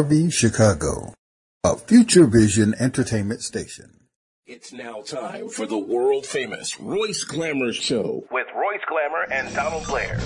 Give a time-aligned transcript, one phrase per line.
[0.00, 1.12] Harvey, Chicago,
[1.62, 4.06] a Future Vision entertainment station.
[4.46, 9.86] It's now time for the world famous Royce Glamour Show with Royce Glamour and Donald
[9.86, 10.18] Blair.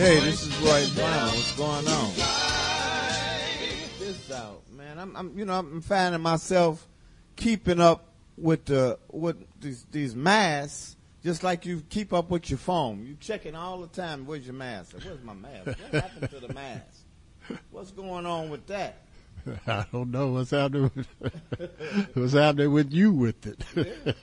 [0.00, 1.26] Hey, this is Roy Brown.
[1.26, 2.14] What's going on?
[3.98, 4.98] This out, man.
[4.98, 6.88] I'm, I'm, you know, I'm finding myself
[7.36, 8.06] keeping up
[8.38, 13.04] with the with these these masks, just like you keep up with your phone.
[13.04, 14.24] You checking all the time.
[14.24, 14.96] Where's your mask?
[15.04, 15.66] Where's my mask?
[15.66, 17.04] What happened to the mask?
[17.70, 19.02] What's going on with that?
[19.66, 20.90] I don't know what's happening.
[20.94, 24.16] With, what's happening with you with it?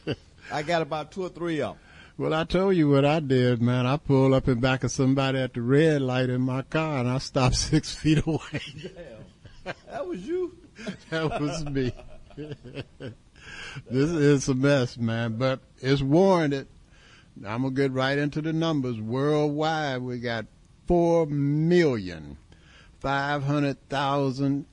[0.52, 1.87] I got about two or three of them.
[2.18, 3.86] Well, I told you what I did, man.
[3.86, 7.10] I pulled up in back of somebody at the red light in my car, and
[7.10, 8.62] I stopped six feet away.
[9.64, 10.58] That was you.
[11.10, 11.94] that was me.
[12.36, 16.68] this is a mess, man, but it's warranted.
[17.46, 19.00] I'm gonna get right into the numbers.
[19.00, 20.46] Worldwide, we got
[20.88, 22.38] four million
[23.00, 24.66] five hundred thousand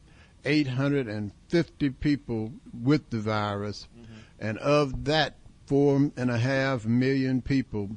[0.47, 4.13] eight hundred and fifty people with the virus, mm-hmm.
[4.41, 5.35] and of that
[5.67, 7.91] four and a half million people,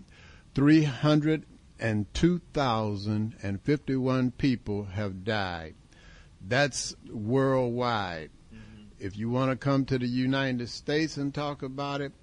[0.53, 1.45] three hundred
[1.79, 5.75] and two thousand and fifty-one people have died.
[6.45, 8.31] That's worldwide.
[8.99, 12.13] If you want to come to the United States and talk about it,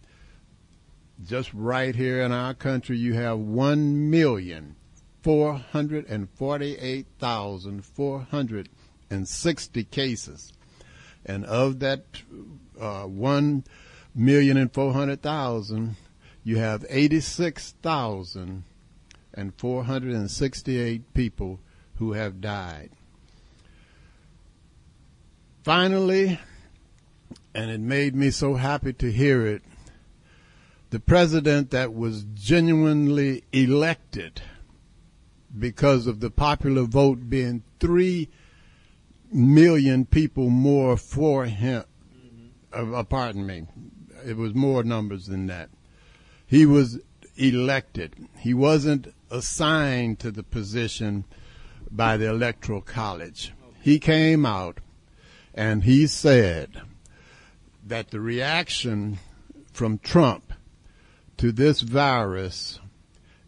[1.25, 4.75] just right here in our country, you have one million
[5.23, 8.69] four hundred and forty-eight thousand four hundred
[9.08, 10.52] and sixty cases,
[11.25, 12.05] and of that
[12.81, 13.62] uh, one
[14.14, 15.96] million and four hundred thousand,
[16.43, 18.64] you have eighty-six thousand
[19.32, 21.61] and four hundred and sixty-eight people
[21.96, 22.90] who have died.
[25.62, 26.38] Finally,
[27.55, 29.62] and it made me so happy to hear it,
[30.90, 34.43] the president that was genuinely elected
[35.58, 38.28] because of the popular vote being three
[39.32, 41.84] million people more for him.
[42.72, 43.64] Uh, uh, pardon me.
[44.25, 45.71] It was more numbers than that.
[46.47, 46.99] He was
[47.37, 48.15] elected.
[48.38, 51.25] He wasn't assigned to the position
[51.91, 53.53] by the Electoral College.
[53.81, 54.79] He came out
[55.55, 56.81] and he said
[57.87, 59.19] that the reaction
[59.73, 60.53] from Trump
[61.37, 62.81] to this virus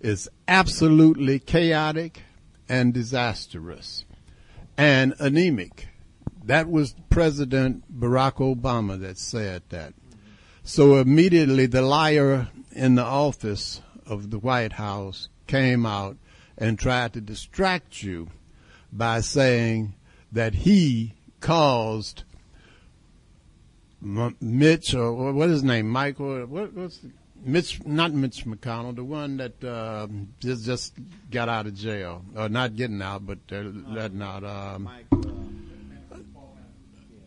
[0.00, 2.23] is absolutely chaotic
[2.69, 4.05] and disastrous
[4.76, 5.88] and anemic.
[6.44, 9.94] That was President Barack Obama that said that.
[10.66, 16.16] So immediately the liar in the office of the White House came out
[16.58, 18.30] and tried to distract you
[18.92, 19.94] by saying
[20.32, 22.24] that he caused
[24.00, 26.44] Mitch or what is his name, Michael?
[26.46, 27.12] What, what's the,
[27.44, 27.86] Mitch?
[27.86, 30.08] Not Mitch McConnell, the one that uh,
[30.40, 30.94] just just
[31.30, 34.42] got out of jail, or not getting out, but uh, letting out.
[34.42, 34.90] Um,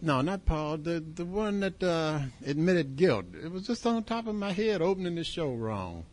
[0.01, 0.77] no, not Paul.
[0.77, 3.25] The the one that uh, admitted guilt.
[3.43, 6.05] It was just on top of my head, opening the show wrong.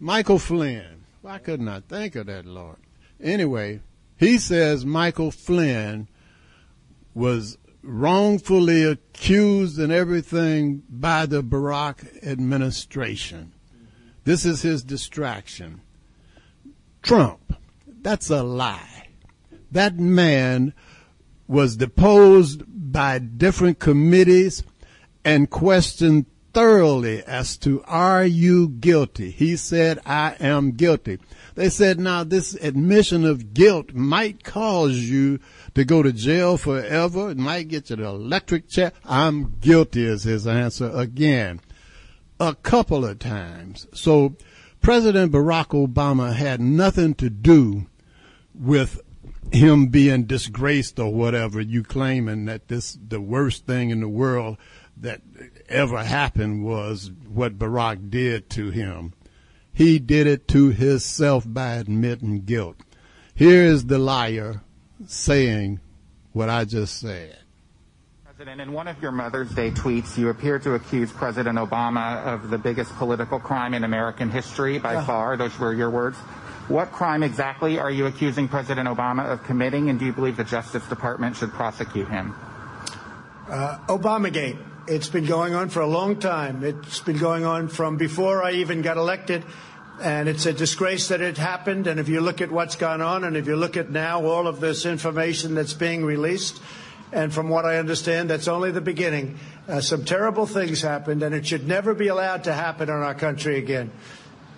[0.00, 1.04] Michael Flynn.
[1.22, 2.76] Why couldn't I think of that, Lord?
[3.22, 3.80] Anyway,
[4.18, 6.08] he says Michael Flynn
[7.14, 13.52] was wrongfully accused and everything by the Barack administration.
[14.24, 15.80] This is his distraction.
[17.02, 17.56] Trump,
[18.02, 19.08] that's a lie.
[19.70, 20.72] That man
[21.46, 24.62] was deposed by different committees
[25.24, 29.30] and questioned thoroughly as to are you guilty?
[29.30, 31.18] He said, I am guilty.
[31.56, 35.40] They said, now this admission of guilt might cause you
[35.74, 37.30] to go to jail forever.
[37.30, 38.92] It might get you the electric chair.
[39.04, 41.60] I'm guilty is his answer again.
[42.40, 43.86] A couple of times.
[43.92, 44.36] So
[44.80, 47.86] President Barack Obama had nothing to do
[48.54, 49.00] with
[49.52, 54.56] him being disgraced or whatever you claiming that this the worst thing in the world
[54.96, 55.20] that
[55.68, 59.12] ever happened was what Barack did to him.
[59.72, 62.76] He did it to himself by admitting guilt.
[63.34, 64.62] Here is the liar
[65.06, 65.80] saying
[66.32, 67.38] what I just said.
[68.44, 72.50] President, in one of your Mother's Day tweets, you appear to accuse President Obama of
[72.50, 75.04] the biggest political crime in American history by Yeah.
[75.06, 75.38] far.
[75.38, 76.18] Those were your words.
[76.68, 80.44] What crime exactly are you accusing President Obama of committing, and do you believe the
[80.44, 82.34] Justice Department should prosecute him?
[83.50, 84.58] Uh, Obamagate.
[84.88, 86.62] It's been going on for a long time.
[86.64, 89.42] It's been going on from before I even got elected.
[90.02, 91.86] And it's a disgrace that it happened.
[91.86, 94.46] And if you look at what's gone on, and if you look at now all
[94.46, 96.60] of this information that's being released,
[97.14, 99.38] and from what I understand, that's only the beginning.
[99.68, 103.14] Uh, some terrible things happened, and it should never be allowed to happen in our
[103.14, 103.90] country again.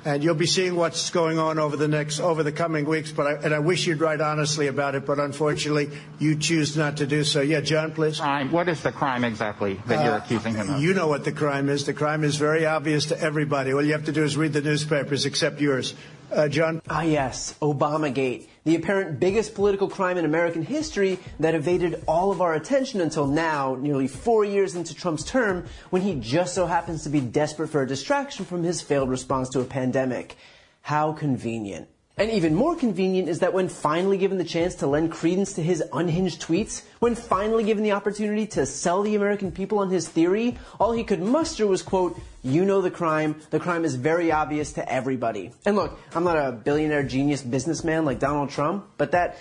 [0.04, 3.10] And you'll be seeing what's going on over the next, over the coming weeks.
[3.10, 6.98] But I, and I wish you'd write honestly about it, but unfortunately, you choose not
[6.98, 7.40] to do so.
[7.40, 8.20] Yeah, John, please.
[8.20, 8.52] Crime.
[8.52, 10.80] What is the crime exactly that you're Uh, accusing him of?
[10.80, 11.86] You know what the crime is.
[11.86, 13.72] The crime is very obvious to everybody.
[13.72, 15.92] All you have to do is read the newspapers, except yours.
[16.32, 16.82] Uh, John?
[16.88, 22.40] Ah, yes, Obamagate, the apparent biggest political crime in American history that evaded all of
[22.40, 27.04] our attention until now, nearly four years into Trump's term, when he just so happens
[27.04, 30.36] to be desperate for a distraction from his failed response to a pandemic.
[30.82, 31.88] How convenient.
[32.18, 35.62] And even more convenient is that when finally given the chance to lend credence to
[35.62, 40.08] his unhinged tweets, when finally given the opportunity to sell the American people on his
[40.08, 43.38] theory, all he could muster was, quote, you know the crime.
[43.50, 45.52] The crime is very obvious to everybody.
[45.66, 49.36] And look, I'm not a billionaire genius businessman like Donald Trump, but that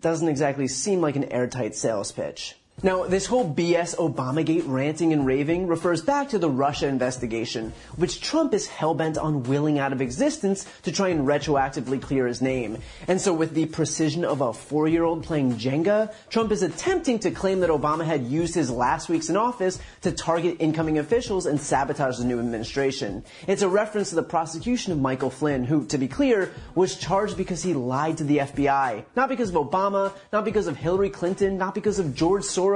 [0.00, 2.56] doesn't exactly seem like an airtight sales pitch.
[2.86, 8.20] Now, this whole BS Obamagate ranting and raving refers back to the Russia investigation, which
[8.20, 12.78] Trump is hellbent on willing out of existence to try and retroactively clear his name.
[13.08, 17.58] And so with the precision of a four-year-old playing Jenga, Trump is attempting to claim
[17.58, 22.18] that Obama had used his last weeks in office to target incoming officials and sabotage
[22.18, 23.24] the new administration.
[23.48, 27.36] It's a reference to the prosecution of Michael Flynn, who, to be clear, was charged
[27.36, 29.04] because he lied to the FBI.
[29.16, 32.75] Not because of Obama, not because of Hillary Clinton, not because of George Soros,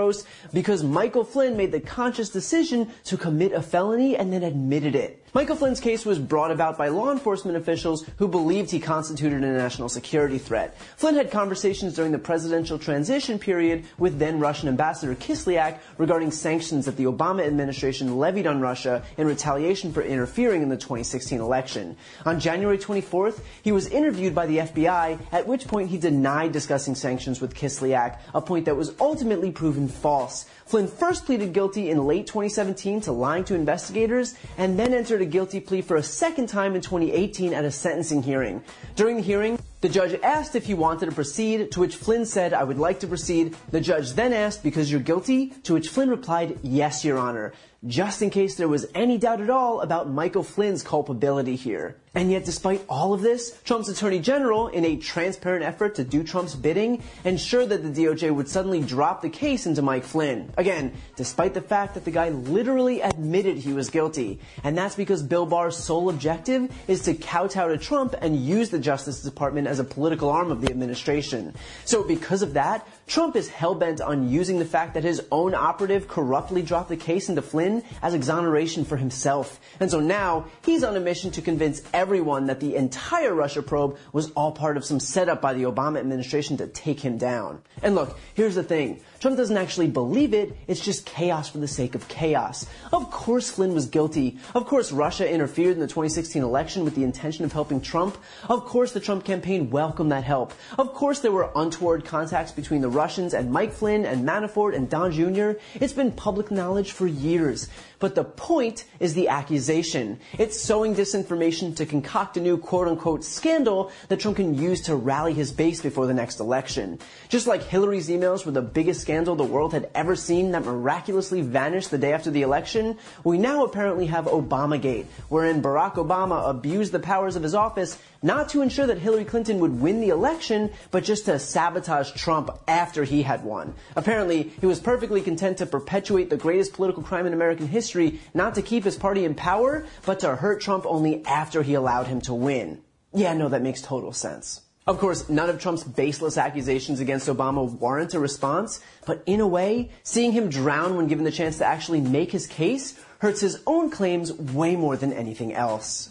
[0.52, 5.19] because Michael Flynn made the conscious decision to commit a felony and then admitted it.
[5.32, 9.52] Michael Flynn's case was brought about by law enforcement officials who believed he constituted a
[9.52, 10.76] national security threat.
[10.96, 16.86] Flynn had conversations during the presidential transition period with then Russian Ambassador Kislyak regarding sanctions
[16.86, 21.96] that the Obama administration levied on Russia in retaliation for interfering in the 2016 election.
[22.26, 26.96] On January 24th, he was interviewed by the FBI, at which point he denied discussing
[26.96, 30.46] sanctions with Kislyak, a point that was ultimately proven false.
[30.70, 35.24] Flynn first pleaded guilty in late 2017 to lying to investigators and then entered a
[35.24, 38.62] guilty plea for a second time in 2018 at a sentencing hearing.
[38.94, 42.52] During the hearing, The judge asked if he wanted to proceed, to which Flynn said,
[42.52, 43.56] I would like to proceed.
[43.70, 47.54] The judge then asked, because you're guilty, to which Flynn replied, yes, your honor
[47.86, 51.96] just in case there was any doubt at all about Michael Flynn's culpability here.
[52.12, 56.24] And yet, despite all of this, Trump's Attorney General, in a transparent effort to do
[56.24, 60.52] Trump's bidding, ensured that the DOJ would suddenly drop the case into Mike Flynn.
[60.58, 64.40] Again, despite the fact that the guy literally admitted he was guilty.
[64.64, 68.80] And that's because Bill Barr's sole objective is to kowtow to Trump and use the
[68.80, 71.54] Justice Department as a political arm of the administration.
[71.84, 76.08] So because of that, Trump is hell-bent on using the fact that his own operative
[76.08, 79.60] corruptly dropped the case into Flynn as exoneration for himself.
[79.78, 83.96] And so now, he's on a mission to convince everyone that the entire Russia probe
[84.12, 87.62] was all part of some setup by the Obama administration to take him down.
[87.82, 89.00] And look, here's the thing.
[89.20, 92.64] Trump doesn't actually believe it, it's just chaos for the sake of chaos.
[92.90, 94.38] Of course Flynn was guilty.
[94.54, 98.16] Of course Russia interfered in the 2016 election with the intention of helping Trump.
[98.48, 100.54] Of course the Trump campaign welcomed that help.
[100.78, 104.88] Of course there were untoward contacts between the Russians and Mike Flynn and Manafort and
[104.88, 105.60] Don Jr.
[105.74, 107.68] It's been public knowledge for years.
[108.00, 110.18] But the point is the accusation.
[110.38, 114.96] It's sowing disinformation to concoct a new quote unquote scandal that Trump can use to
[114.96, 116.98] rally his base before the next election.
[117.28, 121.42] Just like Hillary's emails were the biggest scandal the world had ever seen that miraculously
[121.42, 126.92] vanished the day after the election, we now apparently have Obamagate, wherein Barack Obama abused
[126.92, 130.70] the powers of his office not to ensure that Hillary Clinton would win the election,
[130.90, 133.74] but just to sabotage Trump after he had won.
[133.96, 137.89] Apparently, he was perfectly content to perpetuate the greatest political crime in American history,
[138.34, 142.06] not to keep his party in power, but to hurt Trump only after he allowed
[142.06, 142.82] him to win.
[143.12, 144.62] Yeah, no, that makes total sense.
[144.86, 149.46] Of course, none of Trump's baseless accusations against Obama warrant a response, but in a
[149.46, 153.62] way, seeing him drown when given the chance to actually make his case hurts his
[153.66, 156.10] own claims way more than anything else.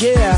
[0.00, 0.37] Yeah.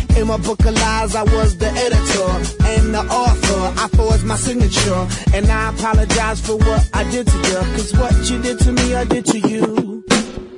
[0.17, 2.31] In my book of lies, I was the editor
[2.65, 3.81] and the author.
[3.81, 5.07] I forged my signature.
[5.33, 7.59] And I apologize for what I did to you.
[7.75, 10.03] Cause what you did to me, I did to you.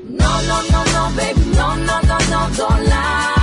[0.09, 3.42] No, no, no, no, baby, no, no, no, no, don't lie.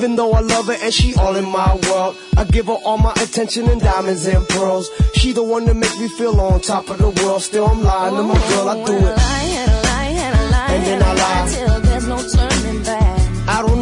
[0.00, 2.96] Even though I love her and she all in my world, I give her all
[2.96, 4.88] my attention and diamonds and pearls.
[5.12, 7.42] She the one that makes me feel on top of the world.
[7.42, 9.18] Still I'm lying to my girl, I do it.
[10.72, 11.50] And then I lie.
[13.46, 13.79] I don't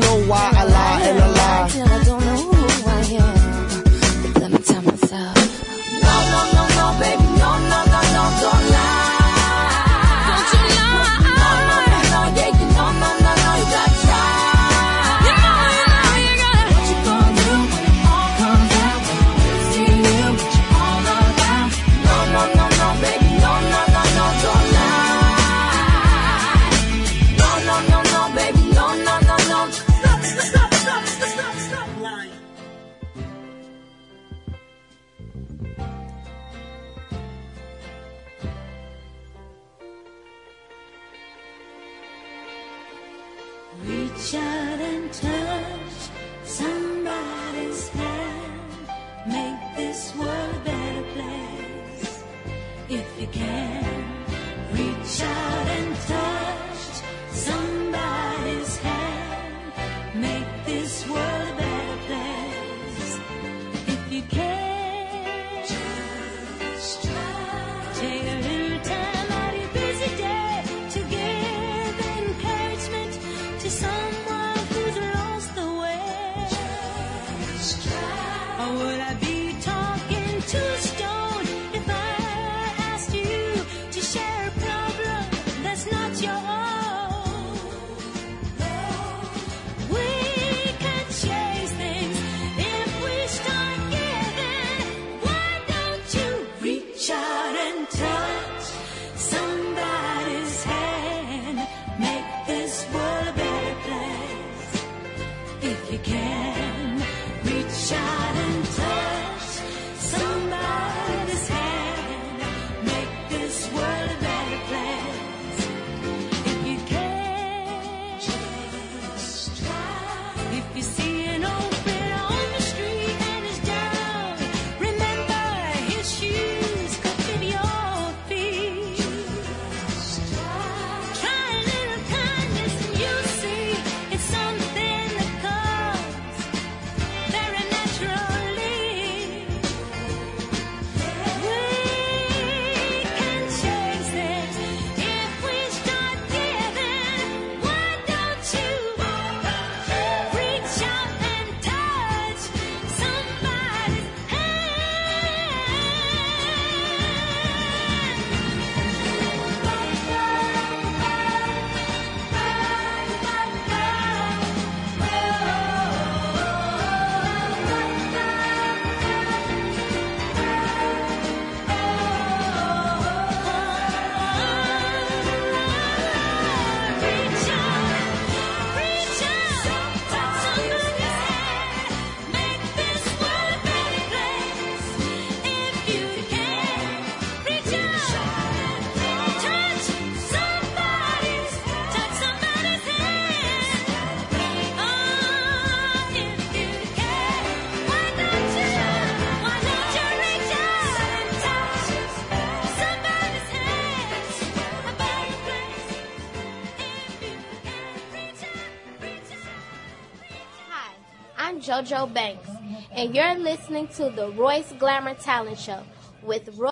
[211.69, 212.49] JoJo Banks,
[212.93, 215.83] and you're listening to the Royce Glamour Talent Show
[216.23, 216.71] with Roy.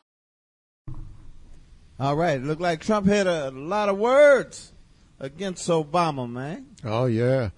[2.00, 4.72] All right, look like Trump had a lot of words
[5.20, 6.68] against Obama, man.
[6.82, 7.50] Oh yeah,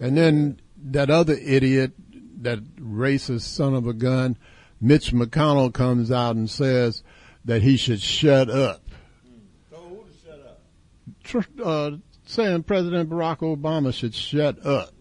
[0.00, 1.92] and then that other idiot,
[2.40, 4.38] that racist son of a gun,
[4.80, 7.02] Mitch McConnell comes out and says
[7.44, 8.82] that he should shut up.
[11.22, 11.90] Tr- Uh,
[12.24, 14.94] saying President Barack Obama should shut up.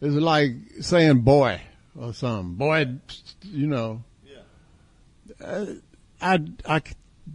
[0.00, 1.60] It's like saying boy
[1.98, 2.54] or something.
[2.54, 2.96] Boy,
[3.42, 4.04] you know.
[5.40, 5.66] Uh,
[6.20, 6.82] I, I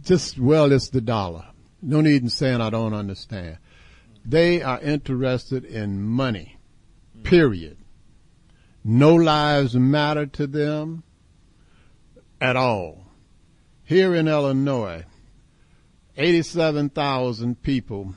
[0.02, 1.46] just, well, it's the dollar.
[1.82, 3.58] No need in saying I don't understand.
[4.24, 6.58] They are interested in money,
[7.22, 7.78] period.
[8.84, 11.02] No lives matter to them
[12.40, 13.06] at all.
[13.84, 15.04] Here in Illinois,
[16.16, 18.14] 87,000 people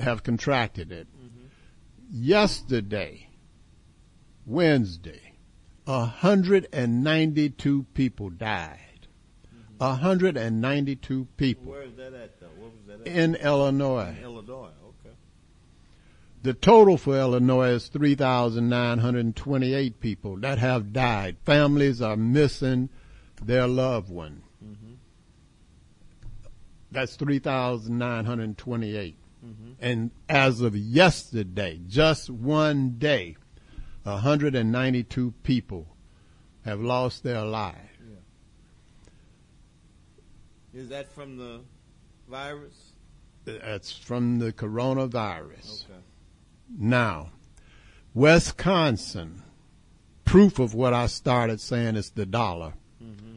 [0.00, 1.08] have contracted it.
[2.10, 3.28] Yesterday,
[4.46, 5.32] Wednesday,
[5.84, 8.78] 192 people died.
[9.78, 12.46] 192 people Where is that at, though?
[12.58, 13.06] What was that at?
[13.06, 14.16] in Illinois.
[14.22, 15.14] Illinois, okay.
[16.42, 21.36] The total for Illinois is 3,928 people that have died.
[21.44, 22.88] Families are missing
[23.42, 24.42] their loved one.
[24.64, 24.92] Mm-hmm.
[26.92, 29.16] That's 3,928.
[29.44, 29.72] Mm-hmm.
[29.80, 33.36] And as of yesterday, just one day,
[34.04, 35.86] 192 people
[36.64, 37.78] have lost their lives.
[40.74, 41.60] Is that from the
[42.28, 42.92] virus?
[43.44, 45.84] That's from the coronavirus.
[45.84, 46.00] Okay.
[46.76, 47.30] Now,
[48.12, 49.42] Wisconsin,
[50.24, 52.74] proof of what I started saying is the dollar.
[53.02, 53.34] Mm-hmm.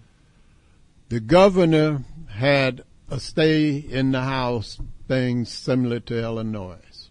[1.10, 7.10] The governor had a stay in the house thing similar to Illinois.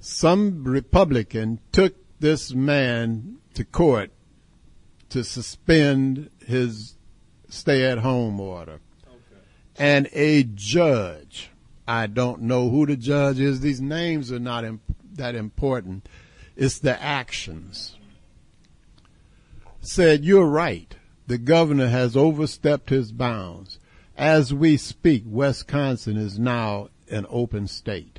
[0.00, 4.10] Some Republican took this man to court
[5.10, 6.96] to suspend his
[7.50, 8.80] stay at home order.
[9.76, 11.50] And a judge,
[11.86, 14.80] I don't know who the judge is, these names are not, imp-
[15.16, 16.08] that important.
[16.56, 17.96] It's the actions.
[19.82, 20.96] Said, you're right.
[21.26, 23.78] The governor has overstepped his bounds.
[24.16, 28.13] As we speak, Wisconsin is now an open state.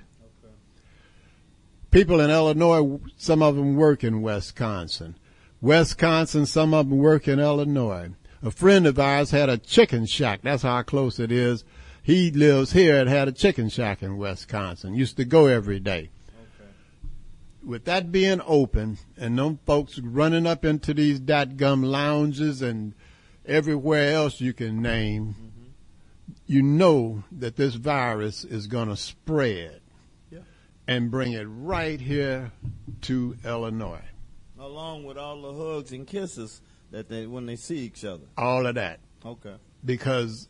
[1.95, 5.15] People in Illinois, some of them work in Wisconsin.
[5.62, 8.10] Wisconsin, some of them work in Illinois.
[8.43, 10.41] A friend of ours had a chicken shack.
[10.43, 11.63] That's how close it is.
[12.03, 14.93] He lives here and had a chicken shack in Wisconsin.
[14.93, 16.10] Used to go every day.
[16.60, 16.69] Okay.
[17.63, 22.93] With that being open and them folks running up into these dot gum lounges and
[23.45, 25.69] everywhere else you can name, mm-hmm.
[26.45, 29.79] you know that this virus is going to spread.
[30.87, 32.51] And bring it right here
[33.01, 34.03] to Illinois.
[34.59, 38.25] Along with all the hugs and kisses that they when they see each other.
[38.37, 38.99] All of that.
[39.25, 39.55] Okay.
[39.83, 40.47] because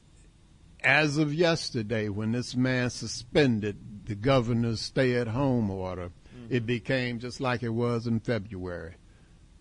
[0.84, 6.12] as of yesterday, when this man suspended the governor's stay at home order,
[6.50, 6.66] it mm-hmm.
[6.66, 8.96] became just like it was in February.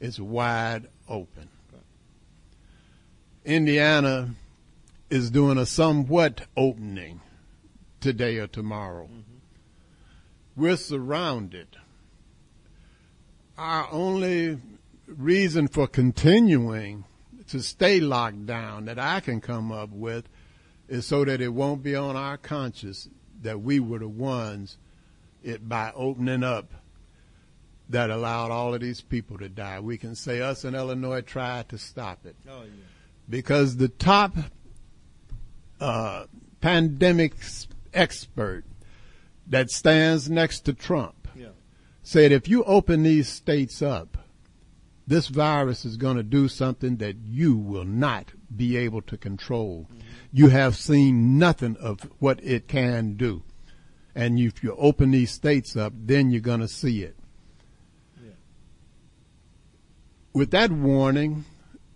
[0.00, 1.48] It's wide open.
[3.44, 4.34] Indiana
[5.10, 7.20] is doing a somewhat opening
[8.00, 9.04] today or tomorrow.
[9.04, 9.33] Mm-hmm.
[10.56, 11.68] We're surrounded.
[13.58, 14.58] Our only
[15.06, 17.04] reason for continuing
[17.48, 20.28] to stay locked down that I can come up with
[20.88, 23.08] is so that it won't be on our conscience
[23.42, 24.78] that we were the ones
[25.42, 26.72] it by opening up
[27.90, 29.78] that allowed all of these people to die.
[29.80, 32.70] We can say us in Illinois tried to stop it Oh yeah.
[33.28, 34.34] because the top
[35.80, 36.24] uh,
[36.62, 37.34] pandemic
[37.92, 38.64] expert
[39.46, 41.48] that stands next to Trump Yeah.
[42.02, 44.18] said if you open these states up,
[45.06, 49.86] this virus is going to do something that you will not be able to control.
[49.92, 50.00] Mm-hmm.
[50.32, 53.42] You have seen nothing of what it can do.
[54.14, 57.16] And if you open these states up, then you're going to see it.
[60.32, 61.44] With that warning,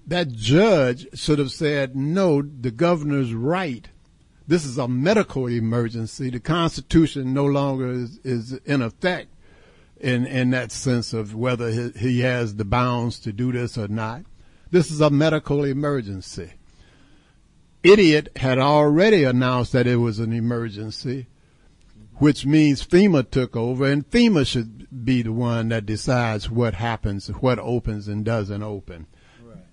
[0.07, 3.89] that judge should have said, no, the governor's right.
[4.49, 6.31] This is a medical emergency.
[6.31, 9.29] The Constitution no longer is, is in effect
[10.01, 13.89] in, in that sense of whether he, he has the bounds to do this or
[13.89, 14.23] not.
[14.71, 16.53] This is a medical emergency.
[17.83, 21.27] Idiot had already announced that it was an emergency,
[22.15, 27.29] which means FEMA took over and FEMA should be the one that decides what happens,
[27.29, 29.09] what opens and doesn't open.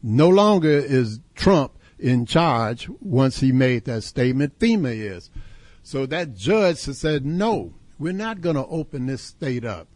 [0.04, 4.60] No longer is Trump in charge once he made that statement.
[4.60, 5.30] FEMA is.
[5.84, 9.88] So that judge said, no, we're not going to open this state up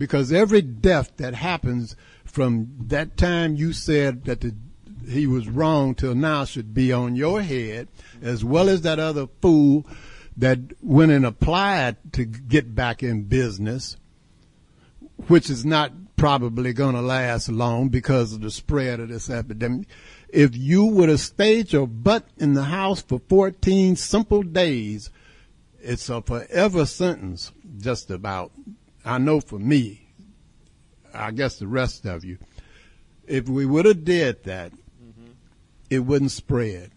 [0.00, 4.54] because every death that happens from that time you said that the,
[5.06, 7.86] he was wrong till now should be on your head,
[8.22, 9.84] as well as that other fool
[10.38, 13.98] that went and applied to get back in business,
[15.26, 19.86] which is not probably going to last long because of the spread of this epidemic.
[20.32, 25.10] If you would have stayed your butt in the house for 14 simple days,
[25.80, 28.52] it's a forever sentence, just about.
[29.04, 30.08] I know for me,
[31.12, 32.38] I guess the rest of you,
[33.26, 35.32] if we would have did that, mm-hmm.
[35.88, 36.92] it wouldn't spread.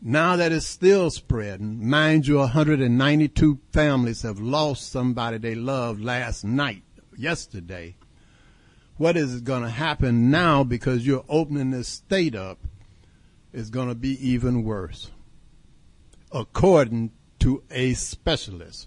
[0.00, 6.44] Now that it's still spreading, mind you, 192 families have lost somebody they loved last
[6.44, 6.82] night,
[7.16, 7.96] yesterday.
[9.02, 12.60] What is going to happen now because you're opening this state up
[13.52, 15.10] is going to be even worse,
[16.30, 17.10] according
[17.40, 18.86] to a specialist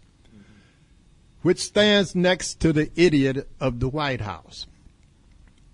[1.41, 4.67] which stands next to the idiot of the White House.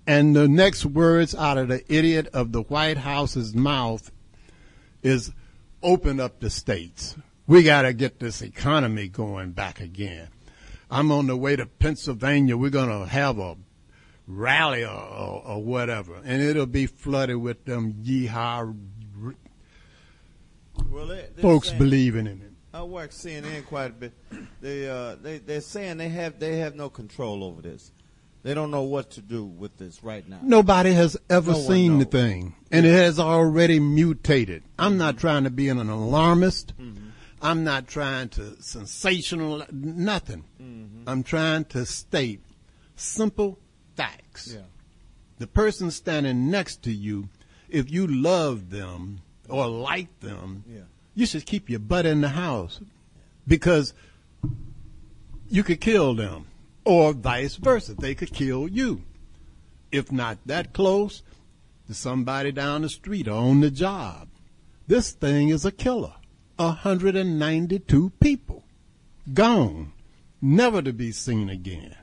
[0.07, 4.11] And the next words out of the idiot of the White House's mouth
[5.03, 5.31] is
[5.83, 7.15] open up the states.
[7.45, 10.29] We got to get this economy going back again.
[10.89, 12.57] I'm on the way to Pennsylvania.
[12.57, 13.55] We're going to have a
[14.37, 18.75] rally or, or, or whatever, and it'll be flooded with them yeehaw
[20.89, 22.47] Well, they, folks saying- believing in it.
[22.73, 24.13] I work CNN quite a bit.
[24.61, 27.91] They uh they they're saying they have they have no control over this.
[28.43, 30.39] They don't know what to do with this right now.
[30.41, 34.63] Nobody has ever No seen the thing, and it has already mutated.
[34.79, 36.73] I'm not trying to be an alarmist.
[36.79, 37.09] Mm-hmm.
[37.41, 40.45] I'm not trying to sensational nothing.
[40.61, 41.03] Mm-hmm.
[41.09, 42.41] I'm trying to state
[42.95, 43.59] simple
[44.01, 44.53] facts.
[44.53, 44.61] Yeah.
[45.39, 47.29] The person standing next to you,
[47.69, 50.81] if you love them or like them, Yeah.
[51.15, 52.79] you should keep your butt in the house
[53.47, 53.93] because
[55.49, 56.45] you could kill them
[56.85, 57.93] or vice versa.
[57.93, 59.03] They could kill you.
[59.91, 61.21] If not that close
[61.87, 64.29] to somebody down the street or on the job.
[64.87, 66.13] This thing is a killer.
[66.57, 68.63] 192 people
[69.33, 69.91] gone,
[70.41, 71.95] never to be seen again.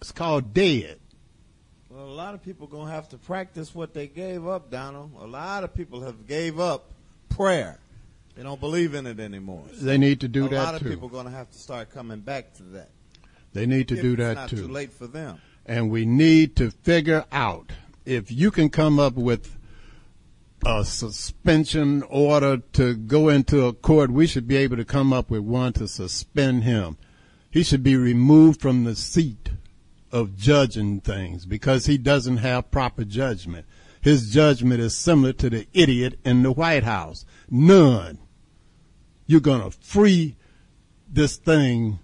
[0.00, 0.98] It's called dead.
[1.90, 5.12] Well, a lot of people gonna have to practice what they gave up, Donald.
[5.18, 6.90] A lot of people have gave up
[7.28, 7.78] prayer.
[8.36, 9.64] They don't believe in it anymore.
[9.72, 10.62] They need to do a that too.
[10.62, 10.90] A lot of too.
[10.90, 12.90] people gonna have to start coming back to that.
[13.54, 14.66] They need to If do it's that not too.
[14.66, 15.38] Too late for them.
[15.64, 17.72] and we need to figure out
[18.04, 19.56] if you can come up with
[20.66, 25.30] a suspension order to go into a court, we should be able to come up
[25.30, 26.98] with one to suspend him.
[27.50, 29.50] He should be removed from the seat
[30.16, 33.66] of judging things because he doesn't have proper judgment.
[34.00, 37.26] His judgment is similar to the idiot in the White House.
[37.50, 38.18] None.
[39.26, 40.36] You're going to free
[41.06, 41.98] this thing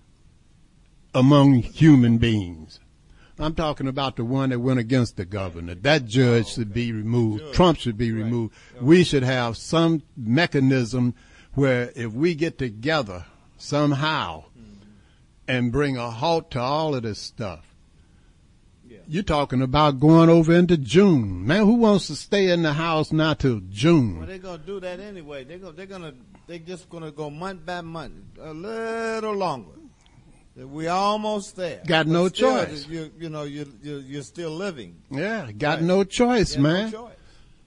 [1.14, 2.80] among human beings.
[3.38, 5.74] I'm talking about the one that went against the governor.
[5.74, 7.54] That judge should be removed.
[7.54, 8.54] Trump should be removed.
[8.78, 11.14] We should have some mechanism
[11.54, 13.24] where if we get together
[13.56, 14.44] somehow
[15.48, 17.71] and bring a halt to all of this stuff,
[19.08, 21.46] you're talking about going over into June.
[21.46, 24.18] Man, who wants to stay in the house now till June?
[24.18, 25.44] Well, they're gonna do that anyway.
[25.44, 26.14] They're gonna, they're gonna,
[26.46, 29.72] they just gonna go month by month, a little longer.
[30.54, 31.80] We almost there.
[31.86, 32.86] Got But no still, choice.
[32.86, 34.96] You, you know, you, you, you're still living.
[35.10, 35.82] Yeah, got Right.
[35.84, 36.92] no choice, Yeah, no man.
[36.92, 37.12] choice.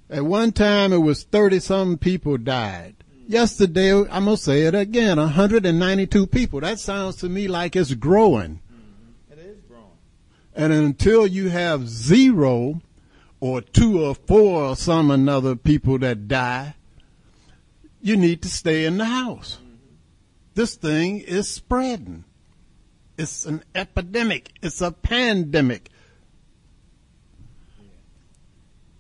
[0.08, 2.94] At one time, it was 30 some people died.
[3.12, 3.24] Mm.
[3.34, 6.60] Yesterday, I'm going to say it again 192 people.
[6.60, 8.60] That sounds to me like it's growing.
[10.56, 12.82] And until you have zero
[13.40, 16.76] or two or four or some another people that die,
[18.02, 19.60] you need to stay in the house.
[20.54, 22.24] This thing is spreading.
[23.18, 24.52] It's an epidemic.
[24.62, 25.90] It's a pandemic.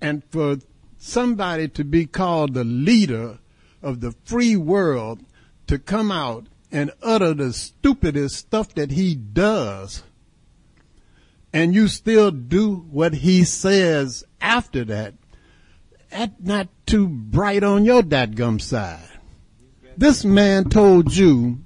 [0.02, 0.58] And for
[0.98, 3.39] somebody to be called the leader
[3.82, 5.22] of the free world
[5.68, 10.04] to come out and utter the stupidest stuff that he does,
[11.56, 15.13] and you still do what he says after that,
[16.10, 19.08] that's not too bright on your dadgum side.
[19.96, 21.60] This man told you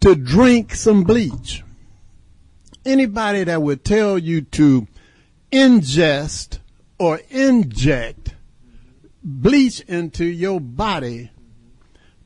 [0.00, 1.64] to drink some bleach.
[2.84, 4.86] Anybody that would tell you to
[5.50, 6.58] ingest
[6.98, 8.34] or inject
[9.22, 11.30] bleach into your body,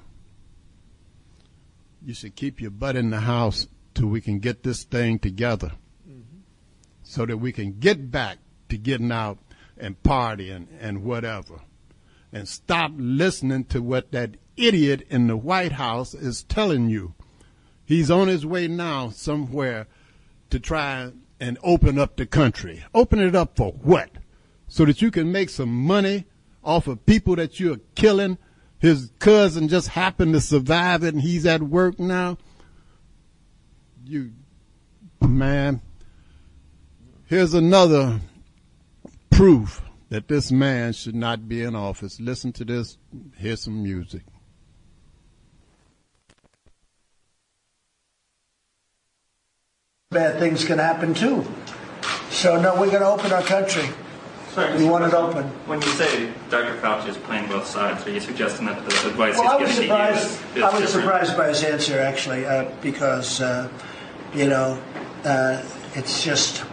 [2.05, 5.71] You should keep your butt in the house till we can get this thing together
[7.13, 9.37] so that we can get back to getting out
[9.77, 11.61] and partying and whatever.
[12.31, 17.13] And stop listening to what that idiot in the White House is telling you.
[17.85, 19.85] He's on his way now somewhere
[20.49, 22.83] to try and open up the country.
[22.95, 24.09] Open it up for what?
[24.67, 26.25] So that you can make some money
[26.63, 28.39] off of people that you're killing.
[28.79, 32.39] His cousin just happened to survive it and he's at work now.
[34.03, 34.31] You,
[35.21, 35.81] man,
[37.33, 38.19] here's another
[39.31, 42.19] proof that this man should not be in office.
[42.19, 42.99] Listen to this.
[43.37, 44.21] Hear some music.
[50.11, 51.43] Bad things can happen too.
[52.29, 53.89] So no, we're going to open our country.
[54.51, 55.45] Sorry, We want it open.
[55.65, 56.79] When you say Dr.
[56.79, 59.75] Fauci is playing both sides, are you suggesting that the advice Well, I he's was
[59.75, 60.25] giving to you surprised.
[60.25, 60.89] is, is I was different?
[60.89, 63.67] surprised by his answer actually, uh, because uh,
[64.35, 64.79] you know
[65.23, 65.63] uh,
[65.95, 66.63] it's just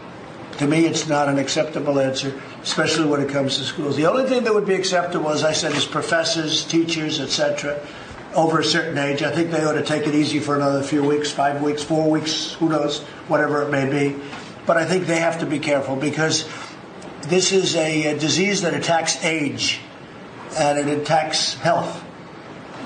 [0.61, 3.97] to me it's not an acceptable answer, especially when it comes to schools.
[3.97, 7.81] The only thing that would be acceptable, as I said, is professors, teachers, etc.
[8.35, 11.03] Over a certain age, I think they ought to take it easy for another few
[11.03, 14.21] weeks, five weeks, four weeks, who knows, whatever it may be.
[14.67, 16.47] But I think they have to be careful because
[17.23, 19.81] this is a, a disease that attacks age
[20.59, 22.05] and it attacks health.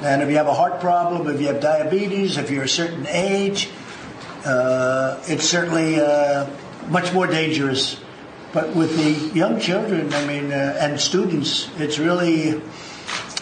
[0.00, 3.08] And if you have a heart problem, if you have diabetes, if you're a certain
[3.08, 3.68] age,
[4.44, 6.46] uh, it's certainly uh,
[6.88, 8.00] much more dangerous.
[8.52, 12.60] But with the young children, I mean, uh, and students, it's really,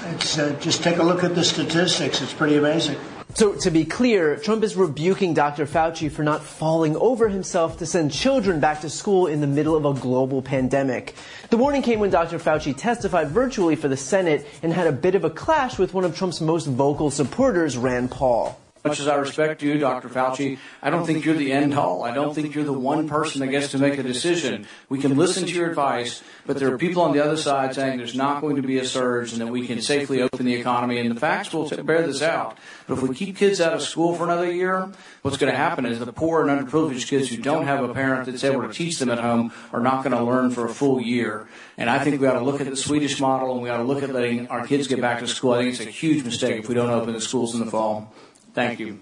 [0.07, 2.23] it's uh, just take a look at the statistics.
[2.23, 2.97] It's pretty amazing.
[3.35, 5.65] So, to be clear, Trump is rebuking Dr.
[5.65, 9.75] Fauci for not falling over himself to send children back to school in the middle
[9.75, 11.15] of a global pandemic.
[11.49, 12.39] The warning came when Dr.
[12.39, 16.05] Fauci testified virtually for the Senate and had a bit of a clash with one
[16.05, 18.62] of Trump's most vocal supporters, Rand Paul.
[18.85, 20.09] Much as I respect you, Dr.
[20.09, 22.03] Fauci, I don't think you're the end all.
[22.03, 24.67] I don't think you're the one person that gets to make a decision.
[24.89, 27.99] We can listen to your advice, but there are people on the other side saying
[27.99, 30.99] there's not going to be a surge and that we can safely open the economy,
[30.99, 32.59] and the facts will bear this out.
[32.89, 34.91] But if we keep kids out of school for another year,
[35.23, 38.27] what's going to happen is the poor and underprivileged kids who don't have a parent
[38.27, 41.01] that's able to teach them at home are not going to learn for a full
[41.01, 41.47] year.
[41.79, 43.85] And I think we ought to look at the Swedish model and we ought to
[43.85, 45.53] look at letting our kids get back to school.
[45.53, 48.13] I think it's a huge mistake if we don't open the schools in the fall.
[48.55, 49.01] Thank you.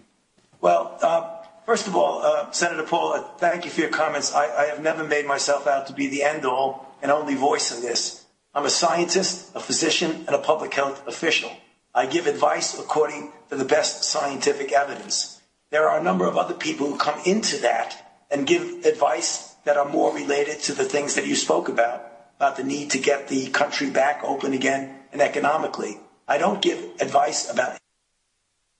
[0.60, 4.34] Well, uh, first of all, uh, Senator Paul, uh, thank you for your comments.
[4.34, 7.74] I, I have never made myself out to be the end all and only voice
[7.74, 8.24] in this.
[8.54, 11.50] I'm a scientist, a physician, and a public health official.
[11.94, 15.40] I give advice according to the best scientific evidence.
[15.70, 19.76] There are a number of other people who come into that and give advice that
[19.76, 22.02] are more related to the things that you spoke about,
[22.36, 25.98] about the need to get the country back open again and economically.
[26.26, 27.78] I don't give advice about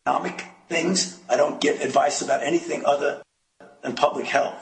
[0.06, 1.20] economic things.
[1.28, 3.22] I don't give advice about anything other
[3.82, 4.56] than public health.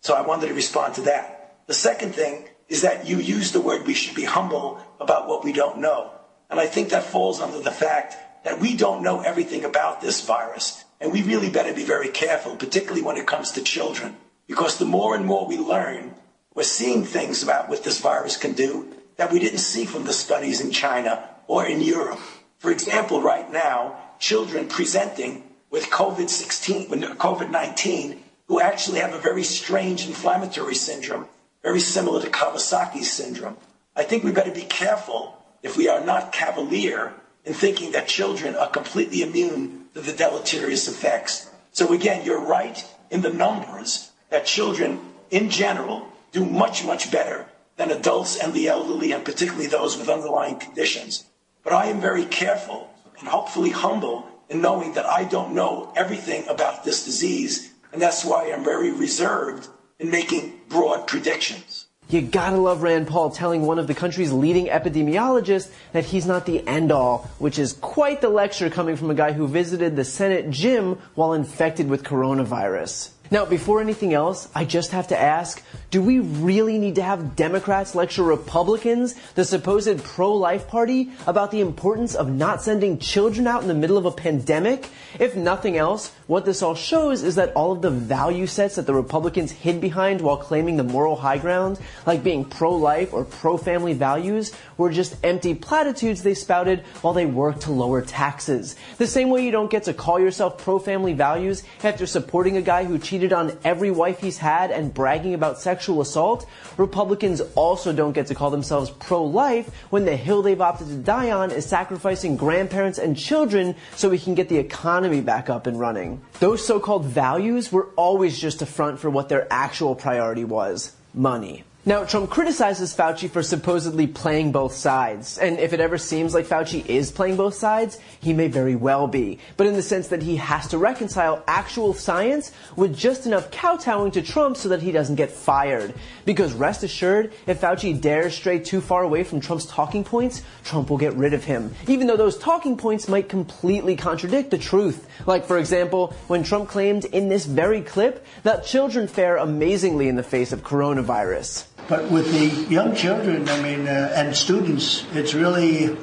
[0.00, 1.56] So I wanted to respond to that.
[1.66, 5.42] The second thing is that you use the word we should be humble about what
[5.42, 6.10] we don't know.
[6.50, 10.24] And I think that falls under the fact that we don't know everything about this
[10.24, 10.84] virus.
[11.00, 14.16] And we really better be very careful, particularly when it comes to children.
[14.46, 16.14] Because the more and more we learn,
[16.54, 20.12] we're seeing things about what this virus can do that we didn't see from the
[20.12, 22.20] studies in China or in Europe.
[22.58, 25.42] For example, right now, children presenting
[25.74, 31.26] with COVID 16, COVID 19, who actually have a very strange inflammatory syndrome,
[31.64, 33.56] very similar to Kawasaki's syndrome.
[33.96, 37.12] I think we better be careful if we are not cavalier
[37.44, 41.50] in thinking that children are completely immune to the deleterious effects.
[41.72, 42.78] So again, you're right
[43.10, 45.00] in the numbers that children
[45.32, 47.46] in general do much, much better
[47.78, 51.24] than adults and the elderly, and particularly those with underlying conditions.
[51.64, 56.46] But I am very careful and hopefully humble in knowing that I don't know everything
[56.48, 61.86] about this disease, and that's why I'm very reserved in making broad predictions.
[62.08, 66.46] You gotta love Rand Paul telling one of the country's leading epidemiologists that he's not
[66.46, 70.04] the end all, which is quite the lecture coming from a guy who visited the
[70.04, 73.10] Senate gym while infected with coronavirus.
[73.30, 75.62] Now, before anything else, I just have to ask,
[75.94, 81.60] do we really need to have Democrats lecture Republicans, the supposed pro-life party, about the
[81.60, 84.88] importance of not sending children out in the middle of a pandemic?
[85.20, 88.86] If nothing else, what this all shows is that all of the value sets that
[88.86, 93.92] the Republicans hid behind while claiming the moral high ground, like being pro-life or pro-family
[93.92, 98.74] values, were just empty platitudes they spouted while they worked to lower taxes.
[98.98, 102.82] The same way you don't get to call yourself pro-family values after supporting a guy
[102.82, 108.12] who cheated on every wife he's had and bragging about sexual assault, Republicans also don't
[108.12, 112.36] get to call themselves pro-life when the hill they've opted to die on is sacrificing
[112.36, 116.20] grandparents and children so we can get the economy back up and running.
[116.40, 120.92] Those so-called values were always just a front for what their actual priority was.
[121.12, 121.64] Money.
[121.86, 125.36] Now, Trump criticizes Fauci for supposedly playing both sides.
[125.36, 129.06] And if it ever seems like Fauci is playing both sides, he may very well
[129.06, 129.38] be.
[129.58, 134.12] But in the sense that he has to reconcile actual science with just enough kowtowing
[134.12, 135.92] to Trump so that he doesn't get fired.
[136.24, 140.88] Because rest assured, if Fauci dares stray too far away from Trump's talking points, Trump
[140.88, 141.74] will get rid of him.
[141.86, 145.06] Even though those talking points might completely contradict the truth.
[145.26, 150.16] Like, for example, when Trump claimed in this very clip that children fare amazingly in
[150.16, 151.66] the face of coronavirus.
[151.88, 155.96] But with the young children, I mean, uh, and students, it's really,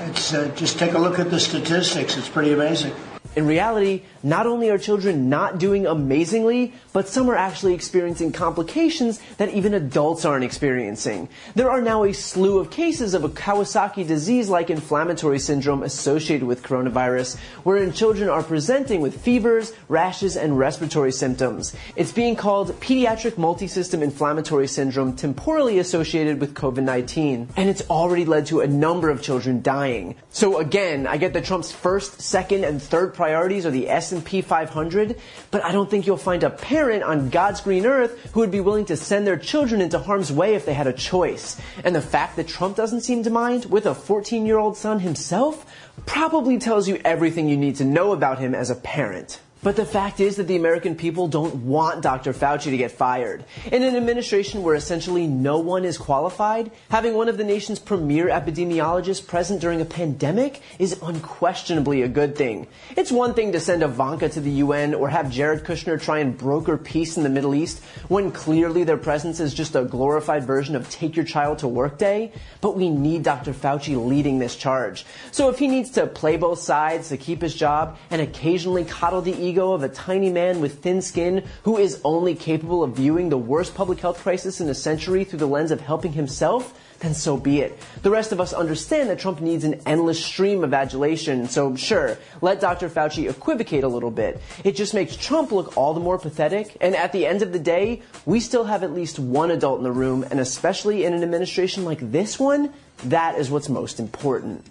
[0.00, 2.16] it's uh, just take a look at the statistics.
[2.16, 2.92] It's pretty amazing.
[3.34, 9.20] In reality, not only are children not doing amazingly, but some are actually experiencing complications
[9.38, 11.30] that even adults aren't experiencing.
[11.54, 16.46] There are now a slew of cases of a Kawasaki disease like inflammatory syndrome associated
[16.46, 21.74] with coronavirus, wherein children are presenting with fevers, rashes, and respiratory symptoms.
[21.96, 28.44] It's being called pediatric multisystem inflammatory syndrome temporally associated with COVID-19, and it's already led
[28.46, 30.16] to a number of children dying.
[30.30, 35.16] So again, I get that Trump's first, second, and third priorities are the S&P 500,
[35.52, 38.58] but I don't think you'll find a parent on God's green earth who would be
[38.58, 41.56] willing to send their children into harm's way if they had a choice.
[41.84, 45.72] And the fact that Trump doesn't seem to mind with a 14-year-old son himself
[46.04, 49.38] probably tells you everything you need to know about him as a parent.
[49.62, 52.32] But the fact is that the American people don't want Dr.
[52.32, 53.44] Fauci to get fired.
[53.70, 58.26] In an administration where essentially no one is qualified, having one of the nation's premier
[58.26, 62.66] epidemiologists present during a pandemic is unquestionably a good thing.
[62.96, 66.36] It's one thing to send Ivanka to the UN or have Jared Kushner try and
[66.36, 70.74] broker peace in the Middle East when clearly their presence is just a glorified version
[70.74, 73.52] of take your child to work day, but we need Dr.
[73.52, 75.06] Fauci leading this charge.
[75.30, 79.22] So if he needs to play both sides to keep his job and occasionally coddle
[79.22, 83.28] the ego of a tiny man with thin skin who is only capable of viewing
[83.28, 87.14] the worst public health crisis in a century through the lens of helping himself, then
[87.14, 87.78] so be it.
[88.02, 92.16] The rest of us understand that Trump needs an endless stream of adulation, so sure,
[92.40, 92.88] let Dr.
[92.88, 94.40] Fauci equivocate a little bit.
[94.64, 97.58] It just makes Trump look all the more pathetic, and at the end of the
[97.58, 101.22] day, we still have at least one adult in the room, and especially in an
[101.22, 102.72] administration like this one,
[103.04, 104.64] that is what's most important.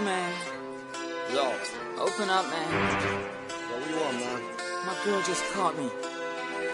[0.00, 0.32] Yo, man.
[1.34, 1.52] Yo,
[1.98, 2.68] Open up, man.
[3.68, 4.40] what do you want, man?
[4.86, 5.90] My girl just caught me.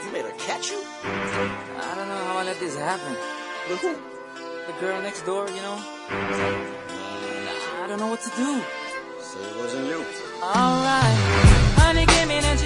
[0.04, 0.80] You made her catch you?
[1.02, 3.16] I don't know how I let this happen.
[3.68, 3.96] With who?
[4.68, 5.76] The girl next door, you know?
[7.82, 8.62] I don't know what to do.
[9.18, 10.04] Say it wasn't you.
[10.40, 11.16] Alright.
[11.82, 12.65] Honey came in and she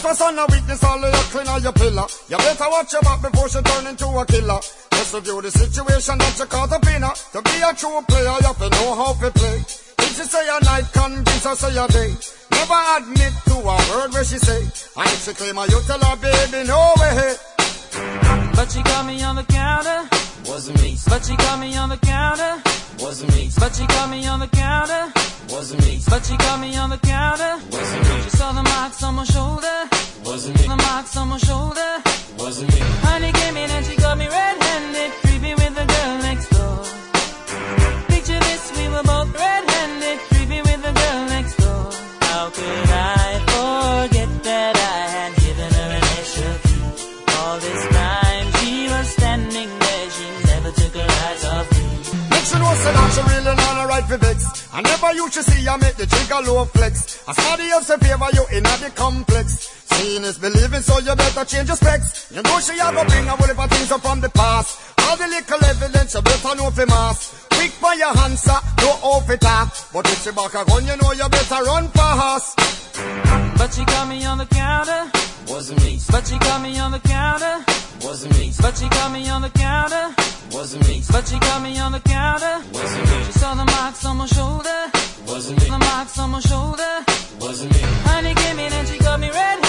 [0.00, 0.14] villa.
[0.14, 2.06] Trespass on a weakness, all of your clean on your pillar.
[2.28, 4.60] You better watch your back before she turn into a killer.
[4.92, 7.12] Just review the situation that you call the winner.
[7.32, 9.58] To be a true player, you have to know how to play.
[9.98, 12.14] If she say a night, convince her say a day.
[12.50, 14.62] Never admit to a word where she say.
[14.96, 17.36] And if she claim her, you tell her, baby, no way.
[18.54, 20.19] But she got me on the counter.
[20.46, 20.96] Wasn't me.
[21.08, 22.62] But she caught me on the counter.
[22.98, 23.50] Wasn't me.
[23.58, 25.12] But she caught me on the counter.
[25.48, 26.00] Wasn't me.
[26.08, 27.58] But she caught me on the counter.
[27.70, 28.22] Wasn't me.
[28.22, 29.88] She saw the marks on my shoulder.
[30.24, 30.66] Wasn't me.
[30.66, 32.02] The marks on my shoulder.
[32.38, 32.80] Wasn't me.
[33.02, 35.12] Honey came in and she got me red-handed,
[54.10, 54.68] for vex.
[54.72, 57.22] I never used to see I make the trigger low flex.
[57.28, 59.70] As somebody else in favor you in the complex.
[59.94, 62.30] Seeing is believing, so you better change your specs.
[62.34, 64.78] You know she a go bring a whole heap of things up from the past.
[65.06, 67.49] All the little evidence you better know for mass.
[67.60, 69.68] Quick by your answer, no off it talk.
[69.92, 72.56] But if she back a gun, you know you better run fast.
[73.58, 75.12] But she caught me on the counter.
[75.46, 75.98] Wasn't me.
[76.10, 77.62] But she caught me on the counter.
[78.00, 78.50] Wasn't me.
[78.62, 80.14] But she caught me on the counter.
[80.50, 81.02] Wasn't me.
[81.12, 82.64] But she caught me on the counter.
[82.72, 83.24] Wasn't me.
[83.24, 84.80] She saw the marks on my shoulder.
[85.28, 85.68] Wasn't me.
[85.68, 87.04] The marks on my shoulder.
[87.40, 87.80] Wasn't me.
[88.08, 89.59] Honey came in and she got me red-handed,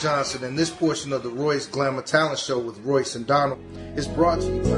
[0.00, 3.60] Johnson, and this portion of the Royce Glamour Talent Show with Royce and Donald
[3.96, 4.70] is brought to you by.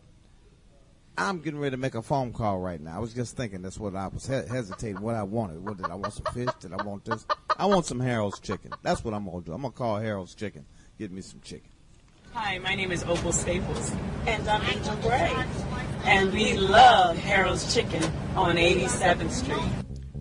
[1.17, 2.95] I'm getting ready to make a phone call right now.
[2.95, 5.01] I was just thinking that's what I was he- hesitating.
[5.01, 5.61] What I wanted.
[5.65, 6.13] What did I want?
[6.13, 6.49] Some fish?
[6.61, 7.25] Did I want this?
[7.57, 8.71] I want some Harold's chicken.
[8.81, 9.51] That's what I'm gonna do.
[9.51, 10.65] I'm gonna call Harold's chicken.
[10.97, 11.69] Get me some chicken.
[12.35, 13.93] Hi, my name is Opal Staples.
[14.27, 15.33] And I'm Angel Gray.
[16.03, 18.03] And we love Harold's Chicken
[18.35, 19.63] on 87th Street.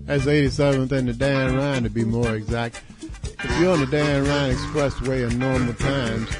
[0.05, 2.81] That's 87th and the Dan Ryan to be more exact.
[3.03, 6.31] If you're on the Dan Ryan Expressway in normal times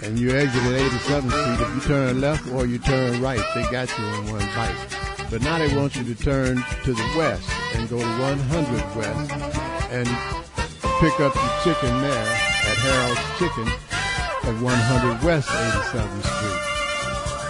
[0.00, 3.62] and you exit at 87th Street, if you turn left or you turn right, they
[3.62, 4.96] got you in one bite.
[5.28, 9.32] But now they want you to turn to the west and go to 100 West
[9.90, 10.06] and
[11.00, 13.90] pick up your chicken there at Harold's Chicken
[14.44, 16.70] at 100 West 87th Street.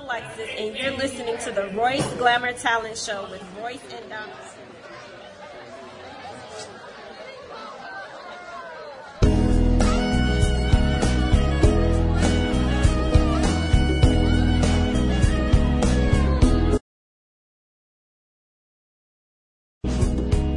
[0.03, 4.36] Alexis, and you're listening to the Royce Glamour Talent Show with Royce and Donald.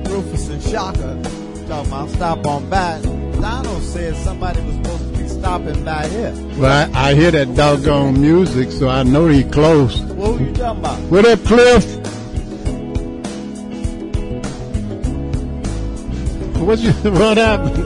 [0.09, 2.54] Rufus and Shaka talking about stop on
[6.59, 9.99] But I, I hear that doggone music, so I know he close.
[10.01, 10.99] What were you talking about?
[11.11, 11.95] Where that Cliff?
[16.61, 17.83] What you what happened?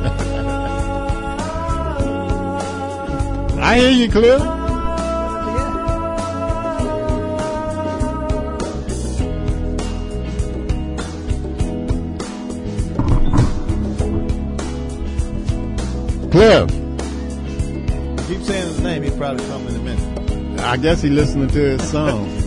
[3.60, 4.41] I hear you, Cliff.
[16.32, 16.79] Cliff.
[20.72, 22.28] I guess he listening to his song.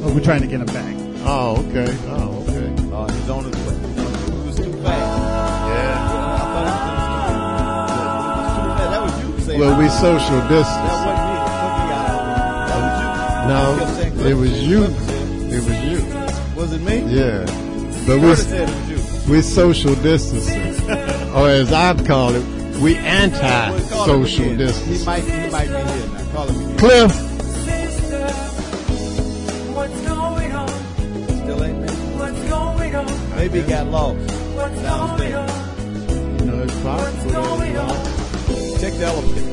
[0.00, 0.94] Oh, we're trying to get him back.
[1.26, 1.92] Oh, okay.
[2.06, 2.72] Oh, okay.
[2.92, 3.74] Oh, he's on his way.
[3.74, 5.68] He was too fast.
[5.68, 6.06] Yeah.
[6.38, 6.70] I thought he
[8.30, 8.90] was too fast.
[8.90, 9.60] That was you saying.
[9.60, 10.94] Well, we social distance.
[10.94, 11.34] That wasn't me.
[12.70, 14.22] That was you.
[14.22, 14.22] That was you.
[14.22, 14.80] No, it was you.
[15.50, 16.00] It was you.
[16.56, 16.96] Was it me?
[17.12, 17.44] Yeah.
[18.06, 18.98] But we, Curtis said it you.
[19.32, 20.88] we social distancing.
[21.34, 22.44] or as I've called it,
[22.80, 24.58] we Well, call him anti-social again.
[24.58, 25.00] distance.
[25.00, 26.32] He might, he might be here now.
[26.32, 26.67] Call him again.
[26.78, 27.12] Cliff.
[33.34, 34.18] Maybe he got lost.
[36.40, 37.62] You know, it's possible.
[37.62, 39.48] It Check the elevator.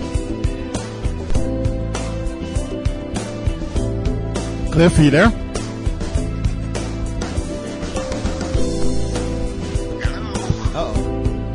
[4.71, 5.31] Cliff, you there?